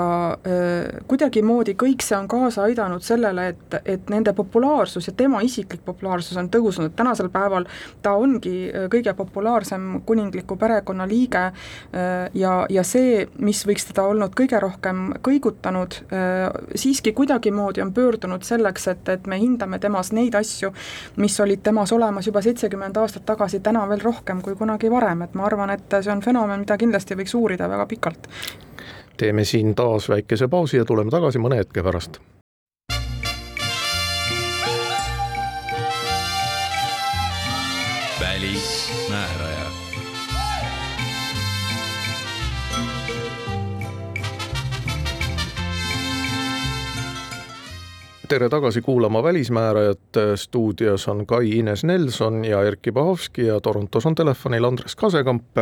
kuidagimoodi 1.09 1.75
kõik 1.79 2.03
see 2.05 2.17
on 2.17 2.29
kaasa 2.29 2.67
aidanud 2.69 3.03
sellele, 3.03 3.49
et, 3.53 3.77
et 3.85 4.11
nende 4.13 4.33
populaarsus 4.37 5.09
ja 5.09 5.15
tema 5.17 5.41
isiklik 5.45 5.83
populaarsus 5.85 6.37
on 6.37 6.51
tõusnud, 6.53 6.93
tänasel 6.97 7.31
päeval 7.33 7.67
ta 8.03 8.13
ongi 8.19 8.71
kõige 8.93 9.15
populaarsem 9.17 10.03
kuningliku 10.07 10.57
perekonna 10.57 11.07
liige 11.09 11.45
ja, 12.35 12.53
ja 12.71 12.85
see, 12.85 13.27
mis 13.39 13.65
võiks 13.67 13.89
teda 13.89 14.05
olnud 14.09 14.35
kõige 14.39 14.61
rohkem 14.61 15.15
kõigutanud, 15.25 15.99
siiski 16.75 17.13
kuidagimoodi 17.17 17.83
on 17.83 17.93
pöördunud 17.95 18.45
selleks, 18.47 18.89
et, 18.93 19.09
et 19.09 19.27
me 19.27 19.39
hindame 19.41 19.81
temas 19.83 20.13
neid 20.13 20.37
asju, 20.39 20.73
mis 21.17 21.39
olid 21.41 21.63
temas 21.65 21.93
olemas 21.97 22.29
juba 22.29 22.43
seitsekümmend 22.45 22.97
aastat 23.01 23.27
tagasi, 23.29 23.63
täna 23.65 23.87
veel 23.89 24.05
rohkem 24.05 24.43
kui 24.45 24.57
kunagi 24.59 24.91
varem, 24.93 25.25
et 25.27 25.35
ma 25.39 25.49
arvan, 25.49 25.73
et 25.75 25.99
see 26.01 26.13
on 26.13 26.23
fenomen, 26.25 26.65
mida 26.65 26.79
kindlasti 26.81 27.19
võiks 27.19 27.35
uurida 27.39 27.69
väga 27.69 27.87
pikalt. 27.87 28.29
teeme 29.17 29.45
siin 29.45 29.75
taas 29.75 30.09
väikese 30.09 30.49
pausi 30.49 30.77
ja 30.77 30.85
tuleme 30.85 31.11
tagasi 31.11 31.39
mõne 31.39 31.63
hetke 31.63 31.83
pärast. 31.83 32.21
välismääraja 38.21 39.69
tere 48.29 48.49
tagasi 48.49 48.83
kuulama 48.83 49.23
Välismäärajat, 49.23 49.99
stuudios 50.35 51.09
on 51.09 51.27
Kai 51.27 51.59
Ines 51.59 51.85
Nelson 51.85 52.45
ja 52.45 52.63
Erkki 52.63 52.93
Bahovski 52.93 53.47
ja 53.47 53.61
Torontos 53.61 54.07
on 54.07 54.15
telefonil 54.15 54.65
Andres 54.65 54.97
Kasekamp. 54.97 55.57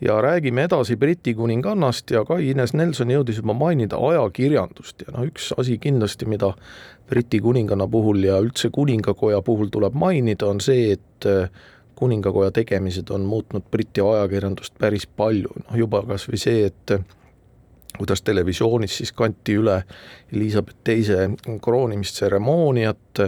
Ja 0.00 0.20
räägime 0.22 0.64
edasi 0.64 0.96
Briti 0.96 1.34
kuningannast 1.34 2.10
ja 2.10 2.24
Kai 2.24 2.50
Ines 2.50 2.72
Nelson 2.74 3.10
jõudis 3.12 3.40
juba 3.40 3.54
mainida 3.54 3.98
ajakirjandust. 4.00 5.04
Ja 5.06 5.14
noh, 5.16 5.26
üks 5.28 5.50
asi 5.60 5.78
kindlasti, 5.78 6.28
mida 6.30 6.54
Briti 7.10 7.40
kuninganna 7.40 7.88
puhul 7.90 8.24
ja 8.24 8.38
üldse 8.40 8.70
kuningakoja 8.72 9.42
puhul 9.42 9.68
tuleb 9.72 9.94
mainida, 9.98 10.48
on 10.48 10.60
see, 10.64 10.92
et 10.96 11.28
kuningakoja 12.00 12.50
tegemised 12.56 13.10
on 13.10 13.26
muutnud 13.28 13.66
Briti 13.70 14.00
ajakirjandust 14.00 14.78
päris 14.80 15.06
palju, 15.06 15.52
noh 15.66 15.76
juba 15.76 16.02
kas 16.08 16.28
või 16.30 16.40
see, 16.40 16.70
et 16.70 16.94
kuidas 17.98 18.22
televisioonis 18.22 18.96
siis 19.00 19.12
kanti 19.12 19.58
üle 19.60 19.82
Elizabeth 20.32 20.78
teise 20.86 21.26
kroonimistseremooniat, 21.62 23.20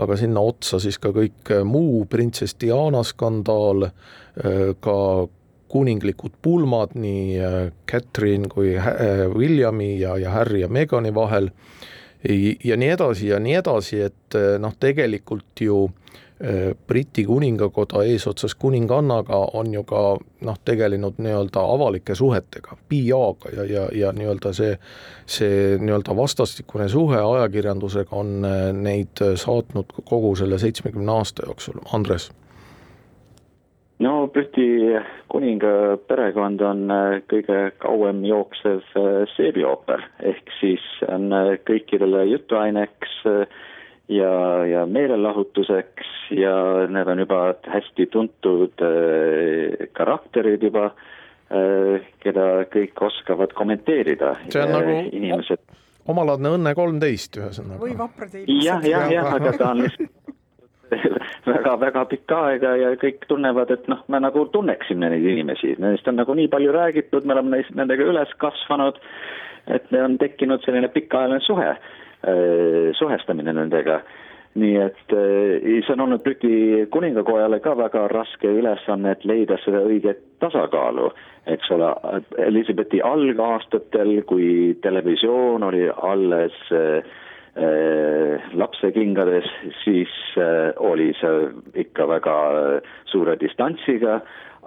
aga 0.00 0.16
sinna 0.16 0.40
otsa 0.40 0.80
siis 0.80 0.96
ka 1.02 1.10
kõik 1.12 1.52
muu 1.68 2.04
printsess 2.08 2.56
Diana 2.60 3.02
skandaal, 3.04 3.90
ka 4.80 4.96
kuninglikud 5.74 6.38
pulmad 6.42 6.94
nii 6.94 7.40
Catherine 7.90 8.48
kui 8.52 8.76
Williami 9.34 9.96
ja, 9.98 10.14
ja 10.22 10.30
Harry 10.30 10.62
ja 10.62 10.68
Megani 10.70 11.10
vahel. 11.14 11.50
Ja 12.64 12.76
nii 12.80 12.88
edasi 12.94 13.26
ja 13.28 13.40
nii 13.42 13.58
edasi, 13.58 13.98
et 14.06 14.36
noh, 14.62 14.72
tegelikult 14.80 15.60
ju 15.60 15.82
äh, 15.90 16.04
Äh, 16.42 16.74
Briti 16.86 17.24
kuningakoda 17.24 18.02
eesotsas 18.02 18.54
kuningannaga 18.54 19.36
on 19.52 19.74
ju 19.74 19.84
ka 19.86 20.00
noh, 20.40 20.56
tegelenud 20.64 21.20
nii-öelda 21.22 21.62
avalike 21.62 22.16
suhetega, 22.18 22.74
PR-ga 22.90 23.52
ja, 23.54 23.64
ja, 23.70 23.84
ja 23.94 24.10
nii-öelda 24.12 24.50
see, 24.52 24.72
see 25.30 25.78
nii-öelda 25.78 26.16
vastastikune 26.18 26.88
suhe 26.90 27.20
ajakirjandusega 27.22 28.16
on 28.18 28.44
äh, 28.44 28.64
neid 28.74 29.22
saatnud 29.22 29.94
kogu 30.04 30.34
selle 30.36 30.58
seitsmekümne 30.58 31.14
aasta 31.14 31.46
jooksul, 31.46 31.78
Andres 31.94 32.32
no 33.98 34.26
Briti 34.32 34.66
kuninga 35.30 35.98
perekond 36.08 36.60
on 36.66 36.90
äh, 36.90 37.20
kõige 37.30 37.60
kauem 37.82 38.24
jooksev 38.26 38.82
seebiooper, 39.36 40.02
ehk 40.22 40.50
siis 40.60 40.82
on 41.08 41.30
kõikidele 41.68 42.24
jutuaineks 42.32 43.20
äh, 43.30 43.46
ja, 44.08 44.64
ja 44.66 44.86
meelelahutuseks 44.86 46.10
ja 46.30 46.54
need 46.90 47.08
on 47.08 47.22
juba 47.24 47.40
hästi 47.68 48.06
tuntud 48.12 48.84
äh, 48.84 49.86
karakterid 49.96 50.62
juba 50.62 50.90
äh,, 50.90 52.04
keda 52.24 52.66
kõik 52.72 53.00
oskavad 53.00 53.54
kommenteerida. 53.56 54.34
see 54.48 54.62
on 54.62 54.74
nagu 54.76 54.98
inimesed. 55.12 55.64
omalaadne 56.08 56.56
Õnne 56.58 56.74
kolmteist 56.76 57.40
ühesõnaga. 57.40 57.80
või 57.80 57.96
vaprad 57.98 58.34
eilsed. 58.34 58.66
jah, 58.66 58.84
jah, 58.84 59.08
jah, 59.12 59.32
aga 59.38 59.56
ta 59.56 59.72
on 59.72 59.86
lihtsalt 59.86 60.23
väga-väga 61.52 62.04
pikka 62.10 62.40
aega 62.50 62.74
ja 62.80 62.92
kõik 63.00 63.26
tunnevad, 63.28 63.70
et 63.74 63.88
noh, 63.90 64.02
me 64.08 64.20
nagu 64.22 64.46
tunneksime 64.52 65.10
neid 65.12 65.26
inimesi, 65.34 65.74
nendest 65.78 66.08
on 66.10 66.20
nagu 66.20 66.36
nii 66.36 66.50
palju 66.52 66.72
räägitud, 66.74 67.26
me 67.26 67.36
oleme 67.36 67.56
neist, 67.56 67.74
nendega 67.76 68.06
üles 68.10 68.32
kasvanud, 68.42 69.00
et 69.72 69.92
on 69.96 70.18
tekkinud 70.20 70.64
selline 70.64 70.90
pikaajaline 70.92 71.40
suhe 71.44 71.74
suhestamine 72.98 73.52
nendega. 73.52 74.02
nii 74.54 74.76
et 74.78 75.10
see 75.10 75.92
on 75.92 76.02
olnud 76.04 76.22
Briti 76.22 76.86
kuningakojale 76.94 77.58
ka 77.60 77.72
väga 77.74 78.04
raske 78.12 78.46
ülesanne, 78.46 79.10
et 79.16 79.24
leida 79.26 79.56
seda 79.64 79.80
õiget 79.82 80.20
tasakaalu, 80.38 81.08
eks 81.50 81.72
ole, 81.74 81.88
Elizabethi 82.38 83.00
algaastatel, 83.02 84.20
kui 84.30 84.76
televisioon 84.86 85.66
oli 85.66 85.88
alles 85.90 86.54
äh, 86.70 87.02
äh 87.56 88.24
lapsekingades, 88.54 89.44
siis 89.84 90.10
äh, 90.38 90.72
oli 90.76 91.12
see 91.20 91.50
ikka 91.84 92.06
väga 92.08 92.36
suure 93.10 93.36
distantsiga, 93.40 94.20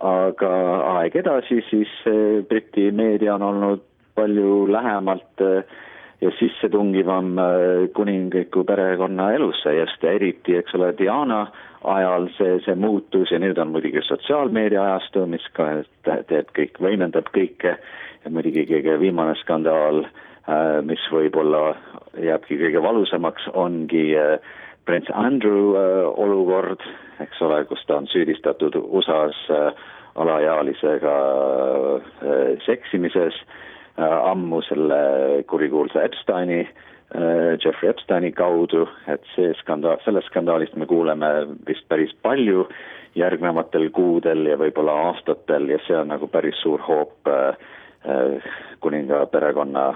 aga 0.03 0.53
aeg 0.97 1.15
edasi, 1.23 1.61
siis 1.69 1.91
äh, 2.07 2.43
Briti 2.47 2.91
meedia 2.91 3.35
on 3.35 3.47
olnud 3.49 3.83
palju 4.15 4.65
lähemalt 4.71 5.43
äh, 5.45 5.63
ja 6.21 6.31
sissetungivam 6.39 7.37
äh, 7.37 7.87
kuningliku 7.95 8.63
perekonna 8.63 9.31
elusse, 9.37 9.73
just 9.79 10.03
eriti, 10.03 10.57
eks 10.57 10.75
ole, 10.75 10.93
Diana 10.97 11.45
ajal 11.87 12.29
see, 12.37 12.57
see 12.65 12.75
muutus 12.75 13.31
ja 13.31 13.39
nüüd 13.39 13.59
on 13.61 13.71
muidugi 13.75 14.01
sotsiaalmeedia 14.07 14.83
ajastu, 14.83 15.27
mis 15.29 15.45
ka 15.53 15.69
teeb 16.03 16.49
kõik, 16.57 16.79
võimendab 16.83 17.29
kõike 17.35 17.77
ja 17.77 18.31
muidugi 18.33 18.65
kõige 18.69 18.97
viimane 18.99 19.37
skandaal, 19.43 20.03
äh, 20.07 20.23
mis 20.87 21.03
võib-olla 21.11 21.75
jääbki 22.15 22.55
kõige 22.61 22.81
valusamaks, 22.83 23.49
ongi 23.53 24.09
äh, 24.15 24.37
prints 24.87 25.11
Andrew 25.13 25.75
olukord, 26.15 26.83
eks 27.19 27.41
ole, 27.43 27.63
kus 27.67 27.83
ta 27.87 27.97
on 27.99 28.07
süüdistatud 28.07 28.77
USA-s 28.79 29.73
alaealisega 30.15 31.15
seksimises 32.65 33.35
Äh, 33.97 34.29
ammu 34.29 34.61
selle 34.61 35.43
kurikuulsa 35.47 36.03
Epsteini, 36.03 36.59
äh, 37.15 37.57
Jeffrey 37.65 37.89
Epsteini 37.89 38.29
kaudu, 38.31 38.83
et 39.09 39.23
see 39.33 39.55
skandaal, 39.57 39.97
sellest 40.05 40.29
skandaalist 40.29 40.75
me 40.77 40.85
kuuleme 40.85 41.31
vist 41.65 41.87
päris 41.89 42.13
palju 42.21 42.67
järgnevatel 43.17 43.89
kuudel 43.89 44.45
ja 44.51 44.59
võib-olla 44.61 44.93
aastatel 45.07 45.65
ja 45.73 45.79
see 45.87 45.97
on 45.97 46.13
nagu 46.13 46.29
päris 46.29 46.61
suur 46.61 46.83
hoop 46.85 47.31
äh, 47.33 47.57
kuninga 48.79 49.25
perekonna 49.31 49.87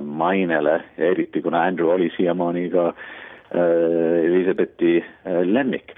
mainele 0.00 0.80
ja 0.96 1.10
eriti 1.12 1.42
kuna 1.42 1.62
Andrew 1.62 1.88
oli 1.94 2.10
siiamaani 2.16 2.70
ka 2.70 2.92
Elizabethi 4.24 5.04
lemmik. 5.44 5.94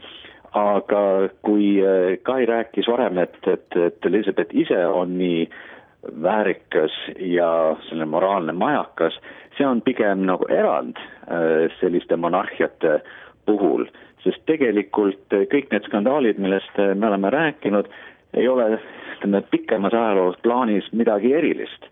Aga 0.53 1.29
kui 1.43 1.79
Kai 2.23 2.47
rääkis 2.47 2.89
varem, 2.89 3.19
et, 3.19 3.37
et, 3.47 3.77
et 3.77 4.07
Elizabeth 4.07 4.55
ise 4.57 4.87
on 4.87 5.17
nii 5.19 5.43
äh, 5.45 5.57
väärikas 6.23 6.93
ja 7.19 7.77
selline 7.89 8.07
moraalne 8.07 8.53
majakas, 8.53 9.19
see 9.57 9.67
on 9.67 9.83
pigem 9.83 10.25
nagu 10.27 10.47
erand 10.53 10.97
äh, 10.99 11.67
selliste 11.81 12.17
monarhiate 12.17 13.01
puhul, 13.47 13.87
sest 14.23 14.45
tegelikult 14.47 15.35
kõik 15.53 15.73
need 15.73 15.89
skandaalid, 15.89 16.39
millest 16.39 16.79
me 16.95 17.11
oleme 17.11 17.31
rääkinud, 17.35 17.91
ei 18.35 18.49
ole 18.49 18.79
ütleme 19.17 19.43
pikemas 19.51 19.95
ajaloos 19.95 20.37
plaanis 20.43 20.93
midagi 20.93 21.35
erilist. 21.35 21.87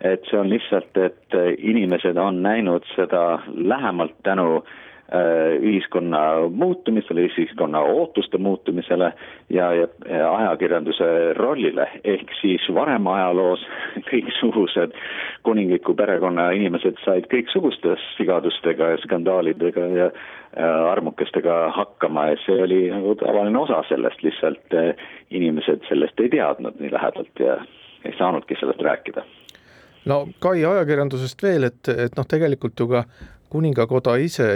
et 0.00 0.24
see 0.28 0.38
on 0.38 0.50
lihtsalt, 0.50 0.96
et 0.96 1.34
inimesed 1.58 2.16
on 2.20 2.42
näinud 2.42 2.84
seda 2.96 3.38
lähemalt 3.54 4.12
tänu 4.22 4.56
äh, 4.56 4.72
ühiskonna 5.62 6.48
muutumisele, 6.50 7.28
ühiskonna 7.28 7.78
ootuste 7.80 8.38
muutumisele 8.42 9.12
ja, 9.54 9.68
ja, 9.74 9.86
ja 10.10 10.30
ajakirjanduse 10.34 11.06
rollile, 11.38 11.86
ehk 12.04 12.32
siis 12.40 12.64
varem 12.74 13.06
ajaloos 13.06 13.62
kõiksugused 14.10 14.96
kuningliku 15.46 15.94
perekonna 15.94 16.50
inimesed 16.58 16.98
said 17.04 17.28
kõiksuguste 17.30 17.94
sigadustega 18.16 18.90
ja 18.94 18.98
skandaalidega 19.04 19.86
ja 19.94 20.10
armukestega 20.90 21.70
hakkama 21.76 22.26
ja 22.32 22.36
see 22.46 22.62
oli 22.62 22.82
nagu 22.90 23.14
tavaline 23.20 23.58
osa 23.58 23.82
sellest, 23.88 24.22
lihtsalt 24.24 24.74
äh, 24.74 25.08
inimesed 25.30 25.84
sellest 25.88 26.20
ei 26.20 26.32
teadnud 26.32 26.80
nii 26.80 26.92
lähedalt 26.92 27.42
ja 27.44 27.58
ei 28.04 28.14
saanudki 28.18 28.56
sellest 28.60 28.80
rääkida. 28.82 29.24
No 30.06 30.26
Kai 30.38 30.64
ajakirjandusest 30.64 31.42
veel, 31.42 31.66
et, 31.66 31.88
et 31.90 32.14
noh, 32.16 32.26
tegelikult 32.28 32.80
ju 32.80 32.88
ka 32.88 33.04
kuningakoda 33.50 34.16
ise 34.22 34.48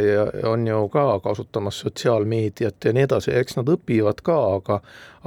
on 0.49 0.67
ju 0.67 0.89
ka 0.89 1.05
kasutamas 1.25 1.81
sotsiaalmeediat 1.85 2.85
ja 2.85 2.93
nii 2.93 3.07
edasi, 3.09 3.35
eks 3.39 3.57
nad 3.59 3.71
õpivad 3.75 4.23
ka, 4.27 4.39
aga 4.57 4.81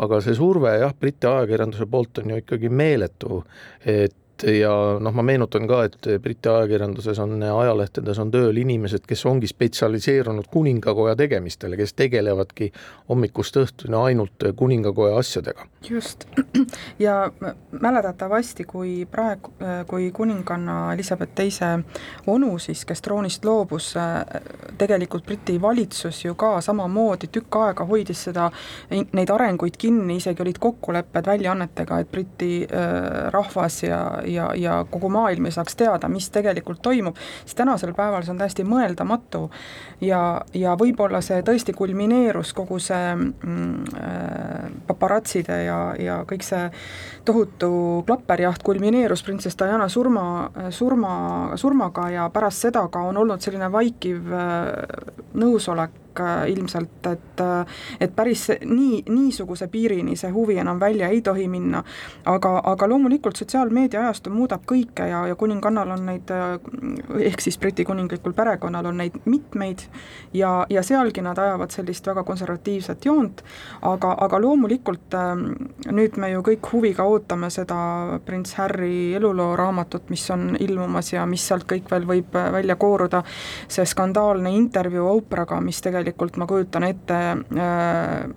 aga 0.03 0.19
see 0.25 0.35
surve 0.37 0.73
jah, 0.81 0.93
Briti 0.99 1.29
ajakirjanduse 1.29 1.85
poolt 1.85 2.23
on 2.23 2.33
ju 2.33 2.41
ikkagi 2.41 2.69
meeletu, 2.69 3.43
et 3.85 4.15
ja 4.43 4.73
noh, 4.99 5.13
ma 5.13 5.23
meenutan 5.25 5.67
ka, 5.67 5.83
et 5.87 6.07
Briti 6.21 6.49
ajakirjanduses 6.49 7.19
on, 7.23 7.35
ajalehtedes 7.43 8.19
on 8.19 8.31
tööl 8.33 8.57
inimesed, 8.61 9.05
kes 9.07 9.25
ongi 9.29 9.47
spetsialiseerunud 9.49 10.49
kuningakoja 10.51 11.15
tegemistele, 11.19 11.77
kes 11.79 11.95
tegelevadki 11.99 12.71
hommikust 13.09 13.59
õhtuni 13.61 13.97
ainult 13.99 14.47
kuningakoja 14.55 15.17
asjadega. 15.19 15.67
just, 15.89 16.25
ja 17.05 17.31
mäletatavasti, 17.71 18.63
kui 18.63 19.07
praegu, 19.11 19.53
kui 19.87 20.11
kuninganna 20.11 20.93
Elizabeth 20.93 21.33
teise 21.35 21.79
onu 22.27 22.57
siis, 22.59 22.85
kes 22.85 23.01
troonist 23.01 23.45
loobus, 23.45 23.93
tegelikult 24.77 25.25
Briti 25.25 25.61
valitsus 25.61 26.25
ju 26.25 26.35
ka 26.35 26.61
samamoodi 26.61 27.27
tükk 27.31 27.55
aega 27.63 27.85
hoidis 27.85 28.25
seda, 28.29 28.49
neid 28.89 29.31
arenguid 29.33 29.77
kinni, 29.77 30.17
isegi 30.21 30.41
olid 30.43 30.59
kokkulepped 30.59 31.27
väljaannetega, 31.27 31.99
et 31.99 32.11
Briti 32.11 32.51
äh, 32.63 33.29
rahvas 33.33 33.83
ja, 33.83 33.99
ja, 34.25 34.32
ja 34.35 34.79
kogu 34.91 35.09
maailm 35.13 35.45
ei 35.45 35.55
saaks 35.55 35.75
teada, 35.79 36.09
mis 36.09 36.29
tegelikult 36.33 36.81
toimub, 36.81 37.17
siis 37.43 37.55
tänasel 37.57 37.93
päeval 37.97 38.25
see 38.25 38.33
on 38.33 38.41
täiesti 38.41 38.65
mõeldamatu. 38.67 39.49
ja, 40.01 40.41
ja 40.53 40.75
võib-olla 40.79 41.21
see 41.21 41.41
tõesti 41.45 41.73
kulmineerus, 41.77 42.53
kogu 42.53 42.79
see 42.79 43.15
mm, 43.15 43.97
äh, 43.97 44.69
paparatside 44.87 45.63
ja, 45.65 45.79
ja 45.99 46.19
kõik 46.29 46.45
see 46.45 46.69
tohutu 47.25 48.03
klapperjaht 48.07 48.63
kulmineerus 48.63 49.23
printsess 49.23 49.57
Diana 49.59 49.87
surma, 49.89 50.51
surma, 50.69 51.15
surmaga 51.55 52.09
ja 52.11 52.29
pärast 52.33 52.67
seda 52.67 52.87
ka 52.91 53.07
on 53.09 53.17
olnud 53.23 53.41
selline 53.41 53.71
vaikiv 53.71 54.31
äh, 54.33 54.71
nõusolek 55.33 56.02
äh, 56.19 56.49
ilmselt, 56.53 57.07
et 57.11 57.41
et 57.99 58.11
päris 58.15 58.45
nii, 58.65 59.03
niisuguse 59.09 59.67
piirini 59.67 60.15
see 60.19 60.29
huvi 60.31 60.57
enam 60.61 60.79
välja 60.79 61.07
ei 61.09 61.21
tohi 61.25 61.47
minna, 61.49 61.81
aga, 62.29 62.51
aga 62.69 62.87
loomulikult 62.89 63.39
sotsiaalmeedia 63.39 64.03
ajastu 64.03 64.29
muudab 64.33 64.65
kõike 64.69 65.07
ja, 65.09 65.23
ja 65.27 65.35
kuningannal 65.39 65.95
on 65.95 66.05
neid, 66.05 66.29
ehk 67.19 67.41
siis 67.41 67.57
Briti 67.57 67.85
kuninglikul 67.87 68.35
perekonnal 68.37 68.85
on 68.91 69.01
neid 69.01 69.17
mitmeid 69.25 69.85
ja, 70.33 70.51
ja 70.69 70.83
sealgi 70.85 71.23
nad 71.25 71.39
ajavad 71.41 71.73
sellist 71.73 72.07
väga 72.07 72.23
konservatiivset 72.27 73.05
joont, 73.05 73.43
aga, 73.81 74.13
aga 74.27 74.41
loomulikult 74.41 75.17
nüüd 75.91 76.19
me 76.21 76.31
ju 76.33 76.43
kõik 76.45 76.71
huviga 76.73 77.07
ootame 77.09 77.49
seda 77.53 78.19
prints 78.25 78.53
Harry 78.59 79.13
eluloo 79.17 79.55
raamatut, 79.59 80.09
mis 80.13 80.25
on 80.33 80.53
ilmumas 80.59 81.13
ja 81.13 81.25
mis 81.29 81.45
sealt 81.47 81.65
kõik 81.69 81.89
veel 81.91 82.07
võib 82.07 82.33
välja 82.33 82.77
kooruda, 82.79 83.23
see 83.67 83.85
skandaalne 83.89 84.53
intervjuu 84.57 85.09
Oprah'ga, 85.17 85.59
mis 85.63 85.81
tegelikult 85.81 86.02
ma 86.37 86.47
kujutan 86.47 86.83
ette, 86.83 87.19
äh, 87.57 88.29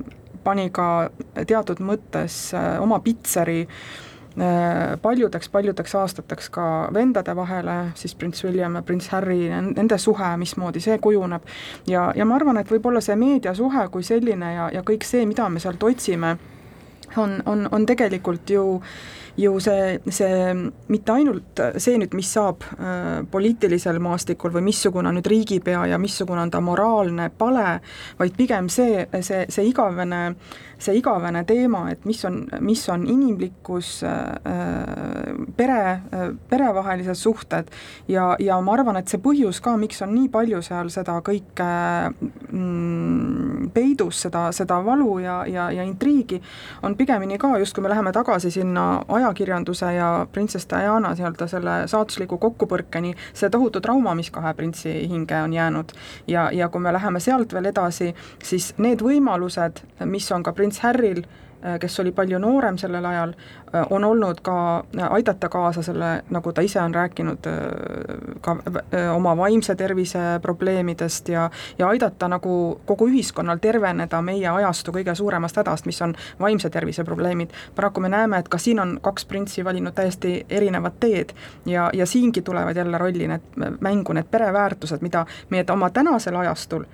pani 0.45 0.71
ka 0.71 1.11
teatud 1.47 1.81
mõttes 1.83 2.55
äh, 2.55 2.77
oma 2.83 3.01
pitseri 3.01 3.67
paljudeks-paljudeks 5.03 5.95
äh, 5.95 6.01
aastateks 6.01 6.51
ka 6.53 6.65
vendade 6.93 7.33
vahele, 7.37 7.77
siis 7.97 8.15
prints 8.15 8.45
William 8.45 8.75
ja 8.77 8.83
prints 8.83 9.09
Harry, 9.09 9.49
nende 9.49 9.99
suhe, 9.99 10.37
mismoodi 10.37 10.81
see 10.85 10.99
kujuneb. 10.99 11.43
ja, 11.89 12.13
ja 12.17 12.25
ma 12.25 12.37
arvan, 12.37 12.61
et 12.61 12.71
võib-olla 12.71 13.01
see 13.01 13.17
meediasuhe 13.17 13.89
kui 13.89 14.05
selline 14.05 14.53
ja, 14.55 14.69
ja 14.73 14.83
kõik 14.85 15.09
see, 15.09 15.25
mida 15.27 15.49
me 15.49 15.61
sealt 15.61 15.83
otsime, 15.83 16.37
on, 17.17 17.41
on, 17.47 17.69
on 17.73 17.87
tegelikult 17.87 18.51
ju 18.51 18.67
ju 19.37 19.59
see, 19.61 19.99
see 20.11 20.53
mitte 20.89 21.13
ainult 21.13 21.63
see 21.83 21.99
nüüd, 22.01 22.15
mis 22.17 22.31
saab 22.33 22.65
äh, 22.77 23.25
poliitilisel 23.31 24.01
maastikul 24.03 24.55
või 24.55 24.69
missugune 24.71 25.11
on 25.11 25.19
nüüd 25.19 25.29
riigipea 25.31 25.87
ja 25.93 25.99
missugune 26.01 26.47
on 26.47 26.53
ta 26.53 26.63
moraalne 26.65 27.29
pale, 27.39 27.81
vaid 28.21 28.37
pigem 28.39 28.71
see, 28.73 29.05
see, 29.21 29.45
see 29.53 29.69
igavene 29.71 30.23
äh, 30.31 30.63
see 30.79 30.99
igavene 30.99 31.43
teema, 31.49 31.87
et 31.93 32.05
mis 32.09 32.21
on, 32.29 32.43
mis 32.65 32.83
on 32.93 33.07
inimlikkus, 33.09 34.03
äh, 34.05 35.33
pere, 35.57 36.01
perevahelised 36.51 37.17
suhted. 37.17 37.71
Ja, 38.09 38.35
ja 38.43 38.59
ma 38.61 38.77
arvan, 38.77 39.01
et 39.01 39.09
see 39.11 39.21
põhjus 39.23 39.63
ka, 39.65 39.77
miks 39.81 40.03
on 40.05 40.13
nii 40.15 40.29
palju 40.33 40.61
seal 40.65 40.91
seda 40.93 41.17
kõike 41.25 41.69
mm, 42.51 43.71
peidus, 43.75 44.21
seda, 44.27 44.47
seda 44.57 44.81
valu 44.85 45.19
ja, 45.25 45.39
ja, 45.49 45.71
ja 45.73 45.87
intriigi, 45.87 46.41
on 46.85 46.97
pigemini 46.99 47.41
ka, 47.41 47.55
just 47.63 47.77
kui 47.77 47.85
me 47.85 47.93
läheme 47.93 48.13
tagasi 48.17 48.53
sinna 48.53 48.87
ajakirjanduse 49.27 49.93
ja 49.97 50.11
printsess 50.33 50.69
Diana 50.71 51.13
nii-öelda 51.15 51.49
selle 51.51 51.77
saatusliku 51.91 52.39
kokkupõrkeni, 52.43 53.15
see 53.35 53.51
tohutu 53.51 53.83
trauma, 53.85 54.15
mis 54.15 54.31
kahe 54.31 54.55
printsi 54.55 54.93
hinge 55.11 55.43
on 55.43 55.53
jäänud. 55.53 55.93
ja, 56.27 56.51
ja 56.53 56.69
kui 56.69 56.81
me 56.81 56.93
läheme 56.93 57.21
sealt 57.21 57.53
veel 57.53 57.73
edasi, 57.73 58.15
siis 58.43 58.75
need 58.79 59.03
võimalused, 59.03 59.83
mis 60.05 60.31
on 60.33 60.43
ka 60.43 60.53
prints 60.53 60.81
Harryl, 60.85 61.23
kes 61.81 62.01
oli 62.01 62.13
palju 62.13 62.39
noorem 62.39 62.79
sellel 62.79 63.05
ajal, 63.05 63.33
äh, 63.75 63.87
on 63.91 64.05
olnud 64.05 64.41
ka 64.43 64.57
äh, 64.79 65.13
aidata 65.13 65.49
kaasa 65.49 65.83
selle, 65.83 66.23
nagu 66.31 66.53
ta 66.53 66.61
ise 66.61 66.81
on 66.81 66.95
rääkinud, 66.95 67.49
ka 68.41 68.57
oma 69.15 69.37
vaimse 69.37 69.75
tervise 69.75 70.19
probleemidest 70.43 71.29
ja, 71.29 71.51
ja 71.79 71.89
aidata 71.89 72.29
nagu 72.29 72.81
kogu 72.87 73.09
ühiskonnal 73.09 73.59
terveneda 73.63 74.21
meie 74.23 74.49
ajastu 74.49 74.93
kõige 74.93 75.15
suuremast 75.15 75.57
hädast, 75.57 75.87
mis 75.87 76.03
on 76.03 76.15
vaimse 76.41 76.71
tervise 76.71 77.05
probleemid. 77.05 77.51
paraku 77.75 78.01
me 78.01 78.09
näeme, 78.09 78.39
et 78.39 78.49
ka 78.49 78.59
siin 78.59 78.81
on 78.81 78.99
kaks 79.03 79.25
printsi 79.25 79.65
valinud 79.65 79.95
täiesti 79.95 80.47
erinevad 80.51 81.01
teed 81.01 81.35
ja, 81.67 81.91
ja 81.93 82.07
siingi 82.07 82.43
tulevad 82.43 82.77
jälle 82.77 82.99
rolli 82.99 83.29
need, 83.29 83.77
mängu 83.81 84.13
need 84.13 84.31
pereväärtused, 84.31 85.03
mida 85.03 85.27
meie 85.51 85.65
oma 85.73 85.91
tänasel 85.91 86.37
ajastul 86.37 86.85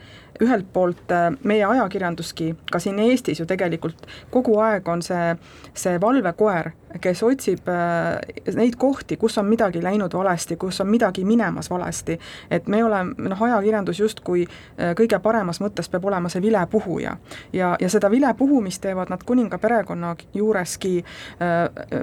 ühelt 0.40 0.68
poolt 0.72 1.12
äh, 1.12 1.30
meie 1.42 1.66
ajakirjanduski, 1.66 2.54
ka 2.72 2.80
siin 2.82 2.98
Eestis 3.02 3.40
ju 3.40 3.46
tegelikult 3.46 4.06
kogu 4.30 4.58
aeg 4.64 4.88
on 4.88 5.02
see, 5.02 5.34
see 5.74 6.00
valvekoer, 6.00 6.72
kes 7.00 7.22
otsib 7.22 7.68
äh, 7.68 8.54
neid 8.54 8.76
kohti, 8.78 9.16
kus 9.16 9.38
on 9.38 9.46
midagi 9.46 9.82
läinud 9.82 10.14
valesti, 10.14 10.56
kus 10.56 10.80
on 10.80 10.90
midagi 10.90 11.24
minemas 11.24 11.70
valesti. 11.70 12.18
et 12.50 12.66
me 12.66 12.84
oleme, 12.84 13.14
noh, 13.28 13.42
ajakirjandus 13.42 14.00
justkui 14.00 14.46
äh, 14.46 14.94
kõige 14.98 15.18
paremas 15.22 15.60
mõttes 15.60 15.90
peab 15.90 16.04
olema 16.04 16.28
see 16.28 16.42
vilepuhuja. 16.42 17.16
ja, 17.52 17.76
ja 17.80 17.88
seda 17.88 18.10
vilepuhumist 18.10 18.82
teevad 18.82 19.10
nad 19.10 19.22
kuninga 19.26 19.58
perekonna 19.58 20.16
juureski 20.34 21.04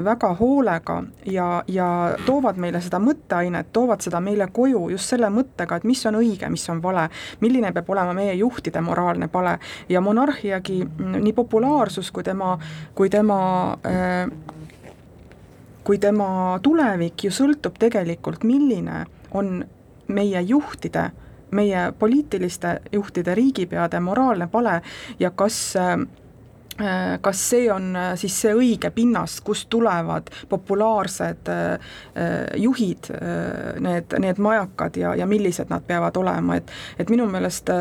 väga 0.03 0.33
hoolega 0.39 1.03
ja, 1.25 1.63
ja 1.67 1.87
toovad 2.25 2.57
meile 2.57 2.81
seda 2.81 2.99
mõtteainet, 2.99 3.71
toovad 3.73 4.01
seda 4.01 4.19
meile 4.23 4.47
koju 4.53 4.89
just 4.93 5.09
selle 5.09 5.29
mõttega, 5.33 5.79
et 5.79 5.87
mis 5.87 6.05
on 6.05 6.19
õige, 6.19 6.49
mis 6.49 6.65
on 6.69 6.81
vale, 6.83 7.07
milline 7.41 7.71
peab 7.73 7.89
olema 7.89 8.13
meie 8.13 8.33
juhtide 8.39 8.81
moraalne 8.81 9.27
pale 9.27 9.57
ja 9.89 10.01
monarhiagi 10.01 10.79
nii 11.19 11.33
populaarsus 11.33 12.11
kui 12.11 12.23
tema, 12.23 12.55
kui 12.95 13.09
tema 13.09 13.39
äh, 13.85 14.27
kui 15.83 15.97
tema 15.97 16.59
tulevik 16.63 17.23
ju 17.23 17.31
sõltub 17.33 17.79
tegelikult, 17.79 18.43
milline 18.43 19.05
on 19.31 19.63
meie 20.07 20.41
juhtide, 20.41 21.09
meie 21.51 21.89
poliitiliste 21.99 22.79
juhtide, 22.93 23.35
riigipeade 23.35 23.99
moraalne 23.99 24.47
pale 24.51 24.81
ja 25.19 25.31
kas 25.31 25.59
äh, 25.79 25.97
Äh, 26.81 27.19
kas 27.21 27.49
see 27.49 27.71
on 27.71 27.95
äh, 27.95 28.13
siis 28.15 28.35
see 28.39 28.53
õige 28.55 28.91
pinnas, 28.95 29.39
kust 29.43 29.67
tulevad 29.69 30.29
populaarsed 30.49 31.49
äh, 31.51 31.97
juhid, 32.55 33.09
need, 33.83 34.15
need 34.23 34.39
majakad 34.39 34.95
ja, 34.99 35.11
ja 35.19 35.27
millised 35.27 35.71
nad 35.71 35.83
peavad 35.87 36.15
olema, 36.21 36.55
et 36.55 36.71
et 36.99 37.11
minu 37.11 37.25
meelest 37.27 37.71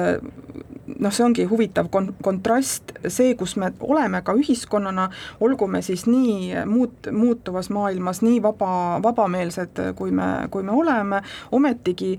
noh, 0.99 1.15
see 1.15 1.25
ongi 1.27 1.47
huvitav 1.49 1.91
kon-, 1.93 2.13
kontrast, 2.25 2.95
see, 3.07 3.35
kus 3.39 3.57
me 3.61 3.73
oleme 3.81 4.23
ka 4.27 4.35
ühiskonnana, 4.39 5.09
olgu 5.45 5.69
me 5.71 5.83
siis 5.85 6.07
nii 6.09 6.65
muut-, 6.69 7.11
muutuvas 7.13 7.71
maailmas 7.75 8.23
nii 8.25 8.41
vaba, 8.45 8.99
vabameelsed, 9.05 9.83
kui 9.99 10.15
me, 10.15 10.29
kui 10.51 10.67
me 10.67 10.75
oleme, 10.75 11.23
ometigi 11.53 12.15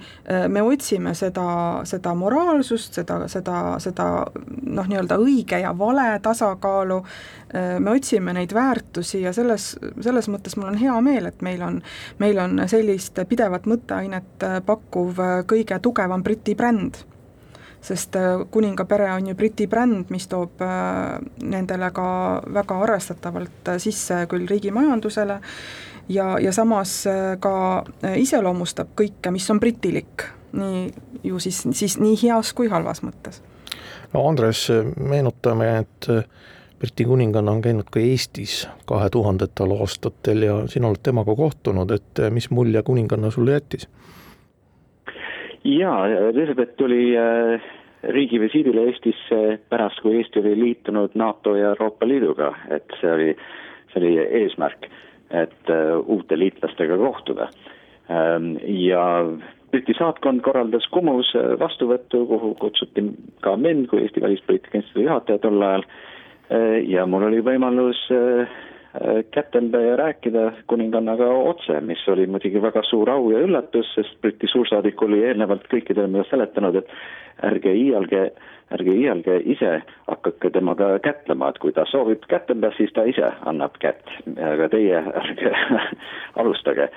me 0.47 0.61
otsime 0.61 1.13
seda, 1.17 1.47
seda 1.89 2.13
moraalsust, 2.17 2.99
seda, 2.99 3.21
seda, 3.31 3.59
seda 3.83 4.09
noh, 4.63 4.87
nii-öelda 4.89 5.17
õige 5.21 5.59
ja 5.63 5.73
vale 5.77 6.19
tasakaalu, 6.23 6.97
äh, 7.55 7.79
me 7.79 7.91
otsime 7.91 8.33
neid 8.33 8.53
väärtusi 8.53 9.21
ja 9.21 9.33
selles, 9.33 9.71
selles 10.01 10.29
mõttes 10.31 10.57
mul 10.57 10.71
on 10.73 10.79
hea 10.79 10.95
meel, 11.05 11.29
et 11.29 11.41
meil 11.45 11.63
on, 11.65 11.81
meil 12.19 12.39
on 12.41 12.65
sellist 12.71 13.19
pidevat 13.29 13.69
mõtteainet 13.69 14.47
äh, 14.47 14.59
pakkuv 14.65 15.23
äh, 15.23 15.37
kõige 15.49 15.79
tugevam 15.83 16.23
Briti 16.23 16.55
bränd 16.55 17.03
sest 17.81 18.15
kuninga 18.51 18.85
pere 18.85 19.11
on 19.13 19.27
ju 19.27 19.35
Briti 19.35 19.67
bränd, 19.67 20.09
mis 20.09 20.27
toob 20.27 20.61
nendele 21.43 21.91
ka 21.95 22.07
väga 22.53 22.79
arvestatavalt 22.83 23.71
sisse 23.79 24.25
küll 24.29 24.47
riigi 24.49 24.71
majandusele 24.75 25.39
ja, 26.09 26.39
ja 26.39 26.51
samas 26.53 27.03
ka 27.39 27.53
iseloomustab 28.15 28.91
kõike, 28.99 29.31
mis 29.31 29.47
on 29.51 29.59
britilik, 29.59 30.27
nii 30.59 30.89
ju 31.23 31.39
siis, 31.39 31.63
siis 31.71 31.97
nii 32.01 32.17
heas 32.23 32.53
kui 32.53 32.69
halvas 32.71 33.03
mõttes. 33.05 33.41
no 34.13 34.27
Andres, 34.27 34.67
meenutame, 34.97 35.77
et 35.79 36.11
Briti 36.79 37.03
kuninganna 37.05 37.51
on 37.51 37.61
käinud 37.61 37.89
ka 37.91 37.99
Eestis 37.99 38.61
kahe 38.87 39.09
tuhandetel 39.11 39.73
aastatel 39.75 40.45
ja 40.47 40.53
sina 40.71 40.87
oled 40.87 41.01
temaga 41.03 41.35
kohtunud, 41.35 41.91
et 41.91 42.21
mis 42.31 42.49
mulje 42.49 42.83
kuninganna 42.83 43.31
sulle 43.31 43.57
jättis? 43.57 43.89
Jaa, 45.63 46.07
Elizabeth 46.07 46.75
tuli 46.77 47.17
äh, 47.17 47.61
riigivisiidile 48.03 48.87
Eestisse 48.89 49.59
pärast, 49.69 50.01
kui 50.01 50.17
Eesti 50.17 50.39
oli 50.39 50.55
liitunud 50.59 51.15
NATO 51.19 51.55
ja 51.55 51.73
Euroopa 51.73 52.07
Liiduga, 52.07 52.53
et 52.69 52.97
see 53.01 53.11
oli, 53.11 53.29
see 53.93 54.01
oli 54.01 54.17
eesmärk. 54.43 54.89
et 55.29 55.69
uute 56.09 56.39
liitlastega 56.39 56.95
kohtuda. 56.97 57.45
Ähm, 58.09 58.55
ja 58.65 59.25
Briti 59.71 59.93
saatkond 59.93 60.41
korraldas 60.41 60.87
Kumus 60.89 61.29
vastuvõttu, 61.59 62.23
kuhu 62.25 62.55
kutsuti 62.57 63.03
ka 63.45 63.53
mind 63.57 63.85
kui 63.91 64.01
Eesti 64.01 64.21
Välispoliitika 64.21 64.79
Instituudi 64.79 65.05
juhataja 65.05 65.37
tol 65.43 65.61
ajal 65.61 65.85
ja 66.89 67.05
mul 67.05 67.27
oli 67.27 67.43
võimalus 67.45 68.01
Äh, 68.09 68.47
kätelda 69.31 69.81
ja 69.81 69.95
rääkida 69.95 70.51
kuningannaga 70.67 71.27
otse, 71.29 71.81
mis 71.81 72.01
oli 72.09 72.27
muidugi 72.27 72.61
väga 72.61 72.81
suur 72.83 73.09
au 73.09 73.29
ja 73.31 73.39
üllatus, 73.45 73.91
sest 73.95 74.17
Briti 74.21 74.49
suursaadik 74.49 75.01
oli 75.05 75.21
eelnevalt 75.27 75.67
kõikidele 75.69 76.09
meile 76.09 76.25
seletanud, 76.29 76.79
et 76.81 76.89
ärge 77.45 77.73
iialge, 77.77 78.23
ärge 78.73 78.95
iialge 78.97 79.37
ise 79.53 79.75
hakake 80.07 80.49
temaga 80.55 80.95
kätlema, 81.05 81.51
et 81.53 81.61
kui 81.61 81.73
ta 81.75 81.85
soovib 81.85 82.25
kätelda, 82.31 82.73
siis 82.77 82.93
ta 82.97 83.05
ise 83.05 83.29
annab 83.51 83.77
kätt, 83.79 84.09
aga 84.51 84.69
teie 84.73 85.03
ärge 85.23 85.53
alustage 86.41 86.89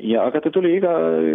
ja 0.00 0.22
aga 0.24 0.40
ta 0.40 0.50
tuli 0.50 0.76
iga 0.78 0.92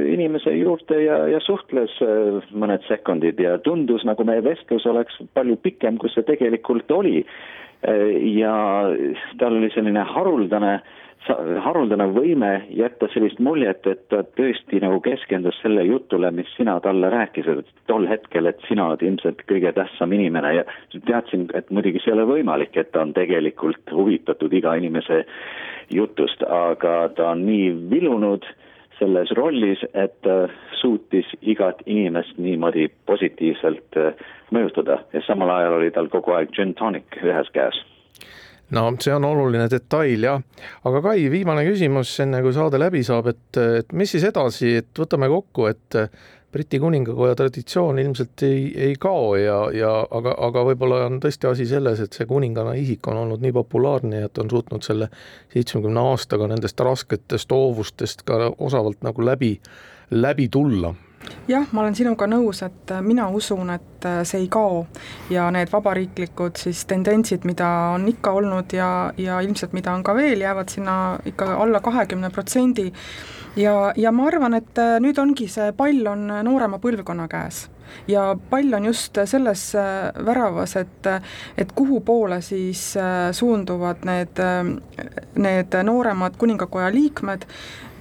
inimese 0.09 0.49
juurde 0.57 1.03
ja, 1.03 1.19
ja 1.29 1.41
suhtles 1.45 1.93
äh, 2.01 2.39
mõned 2.49 2.81
sekundid 2.89 3.37
ja 3.39 3.57
tundus, 3.61 4.05
nagu 4.09 4.25
meie 4.25 4.41
vestlus 4.41 4.87
oleks 4.89 5.19
palju 5.37 5.57
pikem, 5.61 5.99
kui 6.01 6.09
see 6.09 6.25
tegelikult 6.25 6.89
oli. 6.91 7.21
Äh, 7.85 8.17
ja 8.39 8.55
tal 9.37 9.59
oli 9.59 9.69
selline 9.75 10.01
haruldane 10.15 10.79
äh, 10.79 11.06
haruldane 11.63 12.07
võime 12.13 12.51
jätta 12.71 13.07
sellist 13.13 13.39
muljet, 13.43 13.87
et 13.87 14.03
ta 14.11 14.21
tõesti 14.37 14.79
nagu 14.83 14.99
keskendus 15.03 15.57
selle 15.61 15.83
jutule, 15.87 16.31
mis 16.31 16.49
sina 16.55 16.77
talle 16.83 17.09
rääkisid 17.11 17.65
tol 17.89 18.07
hetkel, 18.07 18.45
et 18.45 18.61
sina 18.67 18.87
oled 18.87 19.03
ilmselt 19.03 19.41
kõige 19.49 19.73
tähtsam 19.75 20.13
inimene 20.15 20.53
ja 20.59 20.63
teadsin, 21.09 21.47
et 21.57 21.69
muidugi 21.71 22.01
see 22.03 22.13
ei 22.13 22.17
ole 22.19 22.27
võimalik, 22.31 22.77
et 22.77 22.91
ta 22.91 23.03
on 23.03 23.13
tegelikult 23.17 23.91
huvitatud 23.91 24.53
iga 24.53 24.77
inimese 24.79 25.23
jutust, 25.93 26.43
aga 26.43 27.09
ta 27.17 27.33
on 27.33 27.45
nii 27.47 27.73
vilunud 27.91 28.47
selles 28.99 29.29
rollis, 29.37 29.83
et 29.93 30.15
ta 30.25 30.47
suutis 30.79 31.27
igat 31.41 31.83
inimest 31.85 32.39
niimoodi 32.41 32.87
positiivselt 33.05 33.99
äh, 33.99 34.25
mõjutada. 34.53 35.03
Ja 35.13 35.21
samal 35.27 35.53
ajal 35.53 35.77
oli 35.81 35.91
tal 35.93 36.09
kogu 36.13 36.33
aeg 36.33 36.55
gin 36.55 36.73
tonic 36.77 37.19
ühes 37.21 37.51
käes 37.53 37.77
no 38.75 38.87
see 38.99 39.13
on 39.15 39.27
oluline 39.27 39.67
detail 39.71 40.23
jah, 40.29 40.41
aga 40.87 41.03
Kai, 41.05 41.27
viimane 41.31 41.63
küsimus, 41.67 42.15
enne 42.23 42.41
kui 42.43 42.55
saade 42.55 42.79
läbi 42.81 43.03
saab, 43.07 43.29
et, 43.31 43.61
et 43.81 43.93
mis 43.95 44.11
siis 44.11 44.25
edasi, 44.27 44.75
et 44.81 44.91
võtame 44.99 45.29
kokku, 45.31 45.69
et 45.71 46.01
Briti 46.51 46.79
kuningakoja 46.79 47.35
traditsioon 47.35 47.99
ilmselt 47.99 48.41
ei, 48.47 48.61
ei 48.79 48.93
kao 48.99 49.35
ja, 49.35 49.57
ja 49.75 49.89
aga, 50.15 50.31
aga 50.47 50.63
võib-olla 50.69 51.01
on 51.09 51.19
tõesti 51.21 51.49
asi 51.49 51.65
selles, 51.67 51.99
et 51.99 52.15
see 52.15 52.25
kuninganna 52.25 52.71
isik 52.79 53.07
on 53.11 53.19
olnud 53.25 53.43
nii 53.43 53.51
populaarne, 53.57 54.23
et 54.29 54.39
on 54.39 54.49
suutnud 54.49 54.85
selle 54.85 55.09
seitsmekümne 55.53 56.05
aastaga 56.13 56.47
nendest 56.47 56.79
rasketest 56.79 57.51
hoovustest 57.51 58.23
ka 58.27 58.47
osavalt 58.63 59.03
nagu 59.03 59.27
läbi, 59.27 59.57
läbi 60.15 60.47
tulla 60.47 60.93
jah, 61.47 61.67
ma 61.71 61.81
olen 61.81 61.95
sinuga 61.95 62.27
nõus, 62.29 62.61
et 62.65 62.91
äh, 62.91 63.01
mina 63.03 63.27
usun, 63.33 63.71
et 63.73 64.05
äh, 64.07 64.19
see 64.27 64.43
ei 64.43 64.49
kao. 64.51 64.83
Ja 65.33 65.47
need 65.53 65.71
vabariiklikud 65.71 66.59
siis 66.59 66.83
tendentsid, 66.89 67.47
mida 67.47 67.67
on 67.95 68.07
ikka 68.11 68.33
olnud 68.37 68.75
ja, 68.75 68.89
ja 69.17 69.39
ilmselt 69.43 69.75
mida 69.77 69.93
on 69.95 70.03
ka 70.05 70.15
veel, 70.17 70.43
jäävad 70.43 70.73
sinna 70.73 70.97
ikka 71.25 71.53
alla 71.55 71.81
kahekümne 71.83 72.29
protsendi. 72.29 72.91
ja, 73.55 73.93
ja 73.95 74.11
ma 74.11 74.27
arvan, 74.27 74.59
et 74.59 74.77
äh, 74.77 74.97
nüüd 75.03 75.19
ongi 75.21 75.47
see 75.51 75.71
pall 75.77 76.05
on 76.11 76.27
noorema 76.43 76.79
põlvkonna 76.83 77.27
käes. 77.31 77.67
Ja 78.07 78.33
pall 78.49 78.73
on 78.75 78.85
just 78.85 79.15
selles 79.25 79.61
väravas, 80.25 80.75
et, 80.75 81.07
et 81.57 81.71
kuhu 81.71 82.01
poole 82.03 82.41
siis 82.43 82.81
suunduvad 83.31 84.03
need, 84.03 84.41
need 85.39 85.77
nooremad 85.87 86.35
kuningakoja 86.37 86.91
liikmed, 86.91 87.47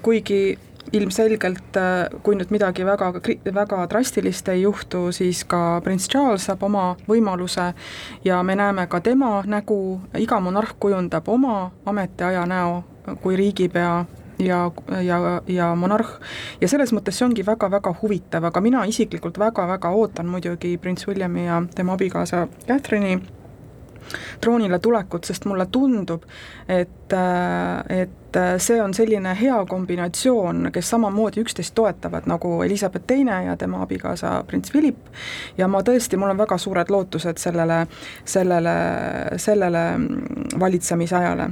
kuigi 0.03 0.59
ilmselgelt 0.93 1.77
äh, 1.77 2.21
kui 2.23 2.37
nüüd 2.39 2.53
midagi 2.55 2.87
väga, 2.87 3.13
väga 3.55 3.87
drastilist 3.91 4.49
ei 4.53 4.63
juhtu, 4.63 5.09
siis 5.13 5.45
ka 5.49 5.81
prints 5.85 6.09
Charles 6.11 6.47
saab 6.47 6.63
oma 6.67 6.89
võimaluse 7.09 7.73
ja 8.25 8.43
me 8.43 8.57
näeme 8.59 8.87
ka 8.91 9.01
tema 9.01 9.41
nägu, 9.47 10.01
iga 10.19 10.41
monarh 10.41 10.77
kujundab 10.81 11.29
oma 11.29 11.71
ametiaja 11.87 12.47
näo 12.47 12.85
kui 13.23 13.37
riigipea 13.37 14.05
ja, 14.39 14.71
ja, 15.03 15.19
ja 15.47 15.71
monarh. 15.75 16.19
ja 16.61 16.69
selles 16.69 16.93
mõttes 16.93 17.19
see 17.19 17.27
ongi 17.27 17.47
väga-väga 17.47 17.95
huvitav, 18.03 18.45
aga 18.51 18.61
mina 18.61 18.85
isiklikult 18.87 19.39
väga-väga 19.39 19.91
ootan 19.91 20.31
muidugi 20.31 20.77
prints 20.79 21.09
Williami 21.09 21.47
ja 21.47 21.63
tema 21.75 21.97
abikaasa 21.97 22.47
Catherine'i 22.67 23.21
troonile 24.41 24.79
tulekut, 24.79 25.25
sest 25.25 25.47
mulle 25.51 25.67
tundub, 25.73 26.23
et, 26.69 27.13
äh, 27.13 28.07
et 28.37 28.55
äh, 28.55 28.59
see 28.59 28.83
on 28.83 28.95
selline 28.95 29.33
hea 29.41 29.57
kombinatsioon, 29.69 30.71
kes 30.73 30.91
samamoodi 30.91 31.41
üksteist 31.41 31.75
toetavad, 31.75 32.27
nagu 32.29 32.63
Elizabeth 32.63 33.07
Teine 33.07 33.45
ja 33.45 33.57
tema 33.57 33.83
abikaasa 33.83 34.45
prints 34.47 34.71
Philip, 34.71 34.99
ja 35.59 35.69
ma 35.69 35.81
tõesti, 35.87 36.19
mul 36.21 36.35
on 36.35 36.41
väga 36.41 36.59
suured 36.59 36.91
lootused 36.93 37.41
sellele, 37.41 37.87
sellele, 38.25 38.75
sellele 39.41 39.85
valitsemisajale, 40.61 41.49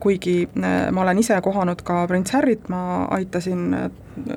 kuigi 0.00 0.36
äh, 0.46 0.76
ma 0.92 1.02
olen 1.02 1.24
ise 1.24 1.40
kohanud 1.42 1.82
ka 1.82 2.06
prints 2.06 2.36
Harryt, 2.36 2.68
ma 2.68 3.08
aitasin 3.18 3.74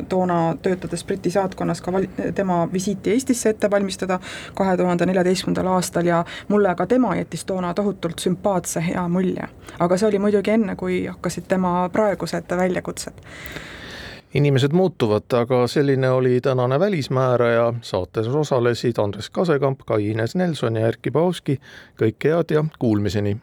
toona 0.10 0.56
töötades 0.62 1.04
Briti 1.04 1.32
saatkonnas 1.32 1.82
ka 1.82 1.92
val-, 1.94 2.08
tema 2.36 2.70
visiiti 2.74 3.12
Eestisse 3.12 3.50
ette 3.50 3.72
valmistada 3.72 4.20
kahe 4.56 4.78
tuhande 4.78 5.06
neljateistkümnendal 5.06 5.68
aastal 5.74 6.06
ja 6.06 6.24
mulle 6.48 6.76
ka 6.76 6.88
tema 6.88 7.16
jättis 7.16 7.46
toona 7.46 7.74
tohutult 7.74 8.20
sümpaatse 8.20 8.84
hea 8.88 9.08
mulje. 9.08 9.48
aga 9.80 9.98
see 9.98 10.08
oli 10.08 10.20
muidugi 10.20 10.52
enne, 10.52 10.76
kui 10.76 11.06
hakkasid 11.06 11.48
tema 11.48 11.90
praegused 11.92 12.58
väljakutsed 12.58 13.14
inimesed 14.34 14.72
muutuvad, 14.72 15.28
aga 15.36 15.68
selline 15.68 16.10
oli 16.10 16.42
tänane 16.42 16.80
Välismääraja, 16.80 17.74
saates 17.82 18.28
osalesid 18.28 18.98
Andres 18.98 19.30
Kasekamp, 19.30 19.80
Kai-Ines 19.86 20.36
Nelson 20.36 20.76
ja 20.76 20.88
Erkki 20.88 21.12
Paavski, 21.12 21.60
kõike 22.00 22.32
head 22.32 22.56
ja 22.56 22.66
kuulmiseni! 22.80 23.38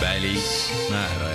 välismääraja. 0.00 1.29